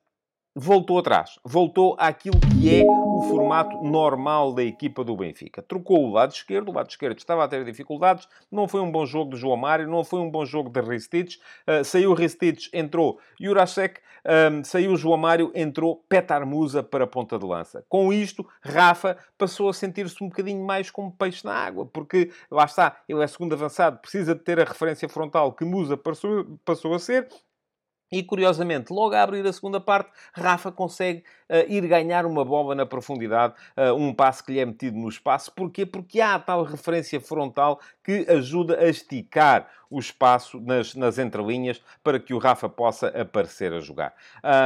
voltou 0.58 0.98
atrás. 0.98 1.38
Voltou 1.44 1.94
àquilo 1.98 2.40
que 2.40 2.80
é 2.80 2.84
o 2.84 3.22
formato 3.28 3.80
normal 3.80 4.52
da 4.52 4.64
equipa 4.64 5.04
do 5.04 5.16
Benfica. 5.16 5.62
Trocou 5.62 6.04
o 6.04 6.10
lado 6.10 6.32
esquerdo, 6.32 6.70
o 6.70 6.74
lado 6.74 6.90
esquerdo 6.90 7.16
estava 7.16 7.44
a 7.44 7.48
ter 7.48 7.64
dificuldades, 7.64 8.28
não 8.50 8.66
foi 8.66 8.80
um 8.80 8.90
bom 8.90 9.06
jogo 9.06 9.34
de 9.34 9.40
João 9.40 9.56
Mário, 9.56 9.88
não 9.88 10.02
foi 10.02 10.18
um 10.18 10.28
bom 10.28 10.44
jogo 10.44 10.68
de 10.68 10.80
Ristich. 10.80 11.38
Uh, 11.66 11.84
saiu 11.84 12.12
Ristich, 12.12 12.68
entrou 12.72 13.20
Jurasek, 13.40 14.00
um, 14.28 14.64
saiu 14.64 14.96
João 14.96 15.16
Mário, 15.16 15.52
entrou 15.54 16.04
Petar 16.08 16.44
Musa 16.44 16.82
para 16.82 17.04
a 17.04 17.06
ponta 17.06 17.38
de 17.38 17.46
lança. 17.46 17.84
Com 17.88 18.12
isto, 18.12 18.44
Rafa 18.60 19.16
passou 19.38 19.68
a 19.68 19.72
sentir-se 19.72 20.22
um 20.22 20.28
bocadinho 20.28 20.64
mais 20.66 20.90
como 20.90 21.12
peixe 21.12 21.46
na 21.46 21.54
água, 21.54 21.86
porque 21.86 22.32
lá 22.50 22.64
está, 22.64 22.96
ele 23.08 23.22
é 23.22 23.26
segundo 23.28 23.52
avançado, 23.52 23.98
precisa 23.98 24.34
de 24.34 24.40
ter 24.40 24.60
a 24.60 24.64
referência 24.64 25.08
frontal 25.08 25.52
que 25.52 25.64
Musa 25.64 25.96
passou, 25.96 26.58
passou 26.64 26.94
a 26.94 26.98
ser, 26.98 27.28
e 28.10 28.22
curiosamente, 28.22 28.92
logo 28.92 29.14
a 29.14 29.22
abrir 29.22 29.46
a 29.46 29.52
segunda 29.52 29.80
parte, 29.80 30.10
Rafa 30.32 30.72
consegue 30.72 31.24
uh, 31.48 31.70
ir 31.70 31.86
ganhar 31.86 32.24
uma 32.24 32.44
bola 32.44 32.74
na 32.74 32.86
profundidade, 32.86 33.54
uh, 33.76 33.94
um 33.94 34.14
passe 34.14 34.42
que 34.42 34.52
lhe 34.52 34.60
é 34.60 34.64
metido 34.64 34.96
no 34.96 35.08
espaço. 35.08 35.52
Porquê? 35.52 35.84
Porque 35.84 36.20
há 36.20 36.34
a 36.34 36.38
tal 36.38 36.62
referência 36.62 37.20
frontal 37.20 37.80
que 38.02 38.26
ajuda 38.28 38.78
a 38.78 38.88
esticar 38.88 39.68
o 39.90 39.98
espaço 39.98 40.60
nas, 40.60 40.94
nas 40.94 41.18
entrelinhas 41.18 41.82
para 42.02 42.18
que 42.18 42.34
o 42.34 42.38
Rafa 42.38 42.68
possa 42.68 43.08
aparecer 43.08 43.72
a 43.72 43.80
jogar. 43.80 44.14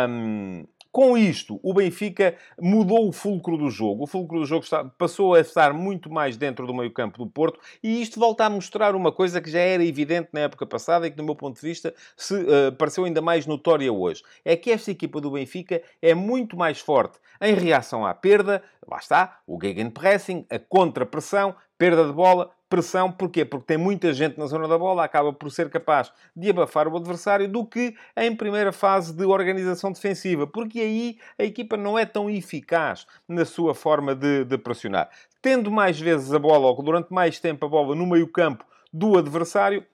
Um, 0.09 0.65
com 0.93 1.17
isto, 1.17 1.59
o 1.63 1.73
Benfica 1.73 2.37
mudou 2.61 3.09
o 3.09 3.13
fulcro 3.13 3.57
do 3.57 3.71
jogo. 3.71 4.05
O 4.05 4.07
fulcro 4.07 4.41
do 4.41 4.45
jogo 4.45 4.67
passou 4.99 5.35
a 5.35 5.41
estar 5.41 5.73
muito 5.73 6.13
mais 6.13 6.37
dentro 6.37 6.67
do 6.67 6.75
meio-campo 6.75 7.17
do 7.17 7.27
Porto 7.27 7.59
e 7.83 8.03
isto 8.03 8.21
volta 8.21 8.45
a 8.45 8.51
mostrar 8.51 8.95
uma 8.95 9.11
coisa 9.11 9.41
que 9.41 9.51
já 9.51 9.61
era 9.61 9.83
evidente 9.83 10.29
na 10.35 10.41
época 10.41 10.67
passada 10.67 11.07
e 11.07 11.11
que, 11.11 11.17
do 11.17 11.25
meu 11.25 11.35
ponto 11.35 11.59
de 11.59 11.67
vista, 11.67 11.95
se 12.15 12.35
uh, 12.35 12.73
pareceu 12.77 13.05
ainda 13.05 13.23
mais 13.23 13.47
notória 13.47 13.91
hoje. 13.91 14.23
É 14.45 14.55
que 14.55 14.71
esta 14.71 14.91
equipa 14.91 15.19
do 15.19 15.31
Benfica 15.31 15.83
é 16.03 16.15
muito 16.15 16.59
mais 16.59 16.79
forte 16.79 17.19
em 17.41 17.55
reação 17.55 18.05
à 18.05 18.13
perda, 18.13 18.63
lá 18.87 18.99
está, 18.99 19.41
o 19.47 19.59
gegenpressing, 19.61 20.45
a 20.51 20.59
contra-pressão, 20.59 21.55
perda 21.79 22.07
de 22.07 22.13
bola, 22.13 22.51
pressão. 22.73 23.13
Porquê? 23.13 23.45
Porque 23.45 23.67
tem 23.67 23.77
muita 23.77 24.15
gente 24.15 24.39
na 24.39 24.47
zona 24.47 24.67
da 24.67 24.79
bola, 24.79 25.05
acaba 25.05 25.31
por 25.31 25.51
ser 25.51 25.69
capaz 25.69 26.11
de 26.35 26.49
abafar 26.49 26.89
o 26.89 26.97
adversário 26.97 27.47
do 27.47 27.67
que 27.67 27.95
em 28.17 28.35
primeira 28.35 28.73
fase 28.73 29.13
de 29.13 29.27
organização 29.27 29.93
defensiva. 29.93 30.47
Porque 30.47 30.81
aí 30.81 31.19
a 31.39 31.45
equipa 31.45 31.77
não 31.77 31.99
é 31.99 32.07
tão 32.07 32.31
eficaz 32.31 33.07
na 33.29 33.45
sua 33.45 33.75
forma 33.75 34.15
de, 34.15 34.47
de 34.47 34.57
pressionar. 34.57 35.11
Tendo 35.43 35.71
mais 35.71 36.01
vezes 36.01 36.33
a 36.33 36.39
bola, 36.39 36.69
ou 36.69 36.83
durante 36.83 37.13
mais 37.13 37.39
tempo 37.39 37.67
a 37.67 37.69
bola 37.69 37.95
no 37.95 38.07
meio 38.07 38.27
campo 38.27 38.65
do 38.91 39.19
adversário, 39.19 39.85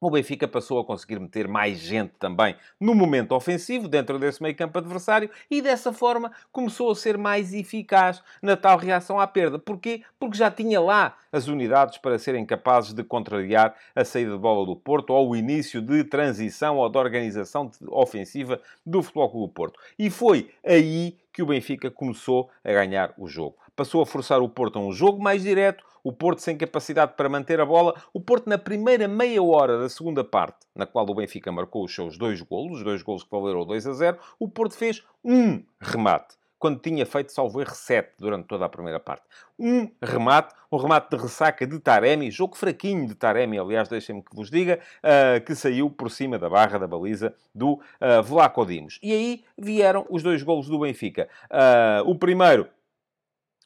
o 0.00 0.10
Benfica 0.10 0.46
passou 0.46 0.78
a 0.78 0.84
conseguir 0.84 1.18
meter 1.18 1.48
mais 1.48 1.78
gente 1.78 2.12
também 2.18 2.56
no 2.80 2.94
momento 2.94 3.32
ofensivo, 3.32 3.88
dentro 3.88 4.18
desse 4.18 4.42
meio 4.42 4.54
campo 4.54 4.78
adversário, 4.78 5.30
e 5.50 5.60
dessa 5.60 5.92
forma 5.92 6.30
começou 6.52 6.90
a 6.90 6.94
ser 6.94 7.18
mais 7.18 7.52
eficaz 7.52 8.22
na 8.40 8.56
tal 8.56 8.78
reação 8.78 9.18
à 9.18 9.26
perda. 9.26 9.58
Porquê? 9.58 10.02
Porque 10.18 10.36
já 10.38 10.50
tinha 10.50 10.80
lá 10.80 11.16
as 11.32 11.48
unidades 11.48 11.98
para 11.98 12.18
serem 12.18 12.46
capazes 12.46 12.92
de 12.92 13.02
contrariar 13.02 13.74
a 13.94 14.04
saída 14.04 14.32
de 14.32 14.38
bola 14.38 14.64
do 14.64 14.76
Porto 14.76 15.10
ou 15.10 15.30
o 15.30 15.36
início 15.36 15.82
de 15.82 16.04
transição 16.04 16.76
ou 16.76 16.88
de 16.88 16.98
organização 16.98 17.70
ofensiva 17.88 18.60
do 18.84 19.02
Futebol 19.02 19.30
Clube 19.30 19.46
do 19.46 19.52
Porto. 19.52 19.80
E 19.98 20.10
foi 20.10 20.50
aí 20.64 21.16
que 21.32 21.42
o 21.42 21.46
Benfica 21.46 21.90
começou 21.90 22.50
a 22.64 22.72
ganhar 22.72 23.12
o 23.16 23.28
jogo. 23.28 23.56
Passou 23.78 24.02
a 24.02 24.06
forçar 24.06 24.42
o 24.42 24.48
Porto 24.48 24.76
a 24.76 24.82
um 24.82 24.90
jogo 24.90 25.22
mais 25.22 25.44
direto, 25.44 25.84
o 26.02 26.12
Porto 26.12 26.40
sem 26.40 26.58
capacidade 26.58 27.12
para 27.16 27.28
manter 27.28 27.60
a 27.60 27.64
bola. 27.64 27.94
O 28.12 28.20
Porto, 28.20 28.50
na 28.50 28.58
primeira 28.58 29.06
meia 29.06 29.40
hora 29.40 29.78
da 29.78 29.88
segunda 29.88 30.24
parte, 30.24 30.66
na 30.74 30.84
qual 30.84 31.08
o 31.08 31.14
Benfica 31.14 31.52
marcou 31.52 31.84
os 31.84 31.94
seus 31.94 32.18
dois 32.18 32.42
golos, 32.42 32.78
os 32.78 32.84
dois 32.84 33.02
golos 33.02 33.22
que 33.22 33.30
valeram 33.30 33.64
2 33.64 33.86
a 33.86 33.92
0, 33.92 34.18
o 34.36 34.48
Porto 34.48 34.76
fez 34.76 35.04
um 35.24 35.62
remate 35.80 36.36
quando 36.58 36.80
tinha 36.80 37.06
feito, 37.06 37.32
salvo 37.32 37.60
erro, 37.60 37.72
7 37.72 38.14
durante 38.18 38.46
toda 38.48 38.64
a 38.64 38.68
primeira 38.68 38.98
parte. 38.98 39.22
Um 39.56 39.88
remate, 40.02 40.52
um 40.72 40.76
remate 40.76 41.16
de 41.16 41.22
ressaca 41.22 41.64
de 41.64 41.78
Taremi, 41.78 42.32
jogo 42.32 42.56
fraquinho 42.56 43.06
de 43.06 43.14
Taremi, 43.14 43.58
aliás, 43.58 43.88
deixem-me 43.88 44.22
que 44.22 44.34
vos 44.34 44.50
diga, 44.50 44.80
uh, 44.98 45.40
que 45.44 45.54
saiu 45.54 45.88
por 45.88 46.10
cima 46.10 46.36
da 46.36 46.50
barra 46.50 46.78
da 46.78 46.88
baliza 46.88 47.32
do 47.54 47.74
uh, 47.74 48.22
Vlaco 48.24 48.66
Dimos. 48.66 48.98
E 49.00 49.12
aí 49.12 49.44
vieram 49.56 50.04
os 50.10 50.22
dois 50.22 50.42
golos 50.42 50.66
do 50.66 50.80
Benfica. 50.80 51.28
Uh, 51.44 52.10
o 52.10 52.16
primeiro 52.16 52.68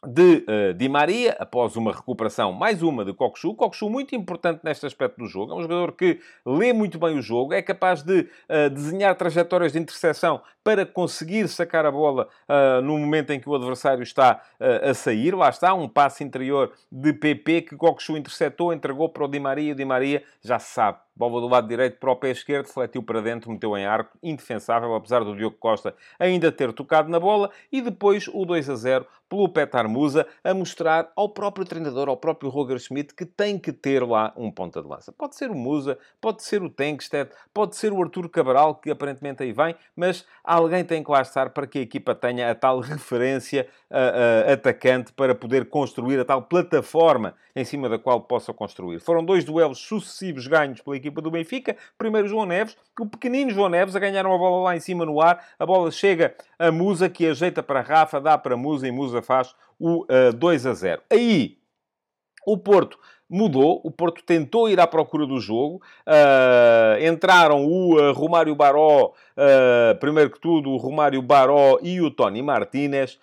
de 0.07 0.45
uh, 0.49 0.75
Di 0.75 0.89
Maria, 0.89 1.37
após 1.39 1.77
uma 1.77 1.93
recuperação, 1.93 2.53
mais 2.53 2.83
uma 2.83 3.05
de 3.05 3.13
Coxu. 3.13 3.55
Coxu 3.55 3.89
muito 3.89 4.17
importante 4.17 4.61
neste 4.65 4.85
aspecto 4.85 5.19
do 5.19 5.27
jogo. 5.27 5.53
É 5.53 5.57
um 5.57 5.63
jogador 5.63 5.93
que 5.93 6.19
lê 6.45 6.73
muito 6.73 6.99
bem 6.99 7.17
o 7.17 7.23
jogo, 7.23 7.55
é 7.55 7.63
capaz 7.63 8.03
de 8.03 8.21
uh, 8.21 8.71
desenhar 8.71 9.15
trajetórias 9.15 9.73
de 9.73 9.79
interseção 9.79 10.43
para 10.63 10.87
conseguir 10.87 11.49
sacar 11.49 11.85
a 11.85 11.91
bola 11.91 12.29
uh, 12.49 12.83
no 12.83 12.99
momento 12.99 13.31
em 13.31 13.41
que 13.41 13.49
o 13.49 13.55
adversário 13.55 14.03
está 14.03 14.43
a 14.61 14.95
sair. 14.95 15.35
Lá 15.35 15.49
está, 15.49 15.75
um 15.75 15.89
passe 15.89 16.23
interior 16.23 16.73
de 16.91 17.13
PP 17.13 17.63
que 17.63 17.77
Coxu 17.77 18.17
interceptou, 18.17 18.73
entregou 18.73 19.09
para 19.09 19.25
o 19.25 19.29
Di 19.29 19.41
Maria. 19.41 19.73
O 19.73 19.77
Di 19.77 19.85
Maria 19.85 20.23
já 20.41 20.59
se 20.59 20.73
sabe 20.73 20.99
Bola 21.15 21.43
do 21.43 21.49
lado 21.49 21.69
direito 21.69 21.99
para 21.99 22.11
o 22.11 22.17
pé 22.17 22.31
esquerdo, 22.31 22.67
fletiu 22.69 23.03
para 23.03 23.21
dentro, 23.21 23.51
meteu 23.51 23.77
em 23.77 23.85
arco, 23.85 24.17
indefensável, 24.23 24.95
apesar 24.95 25.23
do 25.23 25.37
Diogo 25.37 25.57
Costa 25.59 25.95
ainda 26.19 26.51
ter 26.51 26.73
tocado 26.73 27.11
na 27.11 27.21
bola. 27.21 27.51
E 27.71 27.83
depois 27.83 28.29
o 28.29 28.47
2 28.47 28.71
a 28.71 28.75
0 28.75 29.07
pelo 29.29 29.49
Petar 29.49 29.89
Musa, 29.89 30.27
a 30.43 30.55
mostrar 30.55 31.13
ao 31.15 31.29
próprio 31.29 31.67
treinador, 31.67 32.09
ao 32.09 32.17
próprio 32.17 32.51
Roger 32.51 32.79
Schmidt, 32.79 33.15
que 33.15 33.27
tem 33.27 33.59
que 33.59 33.73
ter 33.73 34.03
lá 34.03 34.33
um 34.37 34.51
ponta 34.51 34.83
de 34.83 34.89
lança. 34.89 35.13
Pode 35.13 35.37
ser 35.37 35.51
o 35.51 35.55
Musa, 35.55 35.99
pode 36.21 36.43
ser 36.43 36.63
o 36.63 36.71
Tenkstedt, 36.71 37.31
pode 37.53 37.77
ser 37.77 37.93
o 37.93 38.03
Arturo 38.03 38.29
Cabral, 38.29 38.75
que 38.75 38.91
aparentemente 38.91 39.43
aí 39.43 39.53
vem, 39.53 39.75
mas 39.95 40.27
alguém 40.55 40.85
tem 40.85 41.03
que 41.03 41.11
lá 41.11 41.23
estar 41.23 41.51
para 41.51 41.67
que 41.67 41.79
a 41.79 41.83
equipa 41.83 42.15
tenha 42.15 42.51
a 42.51 42.55
tal 42.55 42.81
referência 42.81 43.67
uh, 43.91 44.49
uh, 44.49 44.53
atacante 44.53 45.13
para 45.13 45.35
poder 45.35 45.67
construir 45.67 46.19
a 46.21 46.25
tal 46.25 46.43
plataforma 46.43 47.35
em 47.55 47.65
cima 47.65 47.89
da 47.89 47.99
qual 47.99 48.21
possa 48.21 48.53
construir. 48.53 49.01
Foram 49.01 49.25
dois 49.25 49.45
duelos 49.45 49.79
sucessivos 49.79 50.47
ganhos 50.47 50.81
pela 50.81 50.97
equipa 50.97 51.21
do 51.21 51.31
Benfica. 51.31 51.77
Primeiro 51.97 52.29
João 52.29 52.47
Neves, 52.47 52.77
o 52.99 53.07
pequenino 53.07 53.51
João 53.51 53.69
Neves 53.69 53.97
a 53.97 53.99
ganhar 53.99 54.27
uma 54.27 54.39
bola 54.39 54.65
lá 54.65 54.77
em 54.77 54.81
cima 54.81 55.05
no 55.05 55.21
ar. 55.21 55.45
A 55.59 55.65
bola 55.65 55.91
chega 55.91 56.35
a 56.59 56.71
Musa, 56.71 57.09
que 57.09 57.27
ajeita 57.27 57.63
para 57.63 57.81
Rafa, 57.81 58.21
dá 58.21 58.37
para 58.37 58.57
Musa 58.57 58.87
e 58.87 58.91
Musa 58.91 59.23
faz 59.23 59.55
o 59.79 60.03
uh, 60.03 60.07
eh, 60.09 60.33
2 60.33 60.67
a 60.67 60.75
0. 60.75 61.03
Aí, 61.11 61.59
o 62.47 62.59
Porto 62.59 62.99
mudou. 63.33 63.81
O 63.83 63.91
Porto 63.91 64.23
tentou 64.23 64.69
ir 64.69 64.79
à 64.79 64.87
procura 64.87 65.27
do 65.27 65.41
jogo. 65.41 65.81
Uh, 66.07 67.03
entraram 67.09 67.65
o 67.65 67.97
uh, 67.97 68.13
Romário 68.13 68.55
Baró, 68.55 69.07
uh, 69.07 69.99
primeiro 69.99 70.31
que 70.31 70.39
tudo, 70.39 70.71
o 70.71 70.77
Romário 70.77 71.23
Baró 71.23 71.79
e 71.83 72.01
o 72.03 72.11
Tony 72.11 72.43
Martínez 72.43 73.19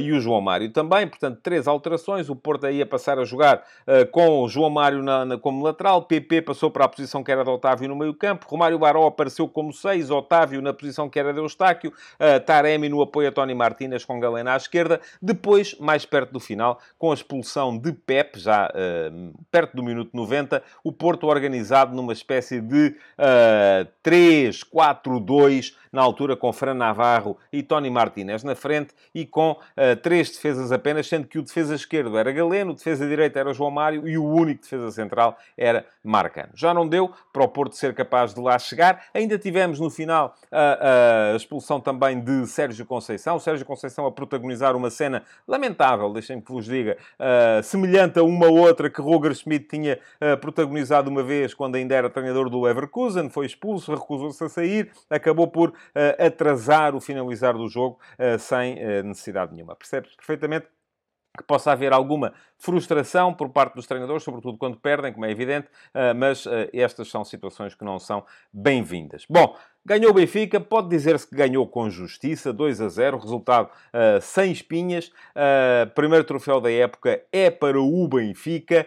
e 0.00 0.12
o 0.12 0.20
João 0.20 0.40
Mário 0.40 0.70
também. 0.70 1.06
Portanto, 1.06 1.38
três 1.42 1.68
alterações. 1.68 2.28
O 2.28 2.34
Porto 2.34 2.66
aí 2.66 2.82
a 2.82 2.86
passar 2.86 3.18
a 3.18 3.24
jogar 3.24 3.62
com 4.10 4.40
o 4.40 4.48
João 4.48 4.68
Mário 4.68 5.02
na, 5.02 5.24
na, 5.24 5.38
como 5.38 5.64
lateral. 5.64 6.02
PP 6.02 6.42
passou 6.42 6.70
para 6.70 6.84
a 6.84 6.88
posição 6.88 7.22
que 7.22 7.30
era 7.30 7.44
de 7.44 7.50
Otávio 7.50 7.88
no 7.88 7.96
meio 7.96 8.12
campo. 8.12 8.46
Romário 8.48 8.78
Baró 8.78 9.06
apareceu 9.06 9.48
como 9.48 9.72
seis. 9.72 10.10
Otávio 10.10 10.60
na 10.60 10.72
posição 10.72 11.08
que 11.08 11.18
era 11.18 11.32
de 11.32 11.38
Eustáquio. 11.38 11.92
Taremi 12.44 12.88
no 12.88 13.00
apoio 13.00 13.28
a 13.28 13.32
Tony 13.32 13.54
Martínez 13.54 14.04
com 14.04 14.18
Galena 14.18 14.54
à 14.54 14.56
esquerda. 14.56 15.00
Depois, 15.22 15.78
mais 15.78 16.04
perto 16.04 16.32
do 16.32 16.40
final, 16.40 16.78
com 16.98 17.10
a 17.10 17.14
expulsão 17.14 17.78
de 17.78 17.92
Pep, 17.92 18.38
já 18.38 18.70
perto 19.50 19.76
do 19.76 19.82
minuto 19.82 20.10
90, 20.14 20.62
o 20.82 20.92
Porto 20.92 21.26
organizado 21.26 21.94
numa 21.94 22.12
espécie 22.12 22.60
de 22.60 22.96
uh, 23.18 23.86
3-4-2, 24.02 25.74
na 25.94 26.02
altura 26.02 26.36
com 26.36 26.52
Fran 26.52 26.74
Navarro 26.74 27.38
e 27.52 27.62
Tony 27.62 27.88
Martinez 27.88 28.42
na 28.42 28.56
frente, 28.56 28.92
e 29.14 29.24
com 29.24 29.52
uh, 29.52 29.96
três 30.02 30.28
defesas 30.28 30.72
apenas, 30.72 31.06
sendo 31.06 31.28
que 31.28 31.38
o 31.38 31.42
defesa 31.42 31.72
esquerdo 31.72 32.18
era 32.18 32.32
Galeno, 32.32 32.72
o 32.72 32.74
defesa 32.74 33.06
direito 33.06 33.38
era 33.38 33.54
João 33.54 33.70
Mário 33.70 34.08
e 34.08 34.18
o 34.18 34.24
único 34.24 34.62
defesa 34.62 34.90
central 34.90 35.38
era 35.56 35.86
Marcano. 36.02 36.50
Já 36.54 36.74
não 36.74 36.88
deu 36.88 37.12
para 37.32 37.44
o 37.44 37.48
Porto 37.48 37.76
ser 37.76 37.94
capaz 37.94 38.34
de 38.34 38.40
lá 38.40 38.58
chegar. 38.58 39.04
Ainda 39.14 39.38
tivemos 39.38 39.78
no 39.78 39.88
final 39.88 40.34
a, 40.50 41.32
a 41.32 41.36
expulsão 41.36 41.80
também 41.80 42.20
de 42.20 42.44
Sérgio 42.48 42.84
Conceição. 42.84 43.36
O 43.36 43.40
Sérgio 43.40 43.64
Conceição 43.64 44.04
a 44.04 44.10
protagonizar 44.10 44.74
uma 44.74 44.90
cena 44.90 45.22
lamentável, 45.46 46.12
deixem-me 46.12 46.42
que 46.42 46.50
vos 46.50 46.64
diga, 46.64 46.98
uh, 47.20 47.62
semelhante 47.62 48.18
a 48.18 48.24
uma 48.24 48.48
outra 48.48 48.90
que 48.90 49.00
Roger 49.00 49.32
Schmidt 49.32 49.66
tinha 49.68 50.00
uh, 50.20 50.36
protagonizado 50.38 51.08
uma 51.08 51.22
vez 51.22 51.54
quando 51.54 51.76
ainda 51.76 51.94
era 51.94 52.10
treinador 52.10 52.50
do 52.50 52.60
Leverkusen, 52.60 53.30
foi 53.30 53.46
expulso, 53.46 53.94
recusou-se 53.94 54.42
a 54.42 54.48
sair, 54.48 54.90
acabou 55.08 55.46
por 55.46 55.72
atrasar 56.18 56.94
o 56.94 57.00
finalizar 57.00 57.54
do 57.54 57.68
jogo 57.68 57.98
sem 58.38 58.76
necessidade 59.02 59.52
nenhuma. 59.54 59.76
Percebe-se 59.76 60.16
perfeitamente 60.16 60.66
que 61.36 61.44
possa 61.44 61.72
haver 61.72 61.92
alguma 61.92 62.32
frustração 62.64 63.34
por 63.34 63.50
parte 63.50 63.74
dos 63.74 63.86
treinadores, 63.86 64.22
sobretudo 64.22 64.56
quando 64.56 64.78
perdem, 64.78 65.12
como 65.12 65.26
é 65.26 65.30
evidente, 65.30 65.68
mas 66.16 66.46
estas 66.72 67.08
são 67.08 67.22
situações 67.22 67.74
que 67.74 67.84
não 67.84 67.98
são 67.98 68.24
bem-vindas. 68.52 69.26
Bom, 69.28 69.54
Ganhou 69.86 70.12
o 70.12 70.14
Benfica, 70.14 70.58
pode 70.58 70.88
dizer-se 70.88 71.28
que 71.28 71.36
ganhou 71.36 71.66
com 71.66 71.90
justiça, 71.90 72.54
2 72.54 72.80
a 72.80 72.88
0, 72.88 73.18
resultado 73.18 73.66
uh, 73.68 74.18
sem 74.18 74.50
espinhas. 74.50 75.12
Primeiro 75.94 76.24
troféu 76.24 76.58
da 76.58 76.72
época 76.72 77.22
é 77.30 77.50
para 77.50 77.78
o 77.78 78.08
Benfica 78.08 78.86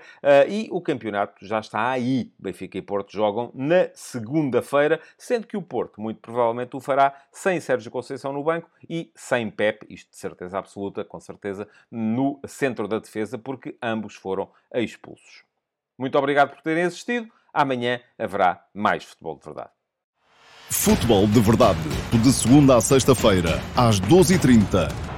e 0.49 0.67
o 0.71 0.81
campeonato 0.81 1.45
já 1.45 1.59
está 1.59 1.89
aí. 1.89 2.31
Benfica 2.39 2.79
e 2.79 2.81
Porto 2.81 3.11
jogam 3.11 3.51
na 3.53 3.89
segunda-feira, 3.93 4.99
sendo 5.15 5.45
que 5.45 5.55
o 5.55 5.61
Porto 5.61 6.01
muito 6.01 6.19
provavelmente 6.19 6.75
o 6.75 6.79
fará 6.79 7.13
sem 7.31 7.59
Sérgio 7.59 7.91
Conceição 7.91 8.33
no 8.33 8.43
banco 8.43 8.67
e 8.89 9.11
sem 9.13 9.51
Pep, 9.51 9.85
isto 9.89 10.09
de 10.09 10.17
certeza 10.17 10.57
absoluta, 10.57 11.03
com 11.03 11.19
certeza, 11.19 11.67
no 11.91 12.39
centro 12.47 12.87
da 12.87 12.97
defesa, 12.97 13.37
porque 13.67 13.77
ambos 13.81 14.15
foram 14.15 14.49
expulsos. 14.73 15.43
Muito 15.97 16.17
obrigado 16.17 16.51
por 16.51 16.61
terem 16.61 16.83
assistido. 16.83 17.27
Amanhã 17.53 17.99
haverá 18.17 18.63
mais 18.73 19.03
futebol 19.03 19.37
de 19.37 19.45
verdade. 19.45 19.71
Futebol 20.69 21.25
de 21.27 21.39
Verdade, 21.39 21.79
de 22.11 22.33
segunda 22.33 22.75
a 22.75 22.81
sexta-feira, 22.81 23.61
às 23.75 24.01
12h30 24.01 25.16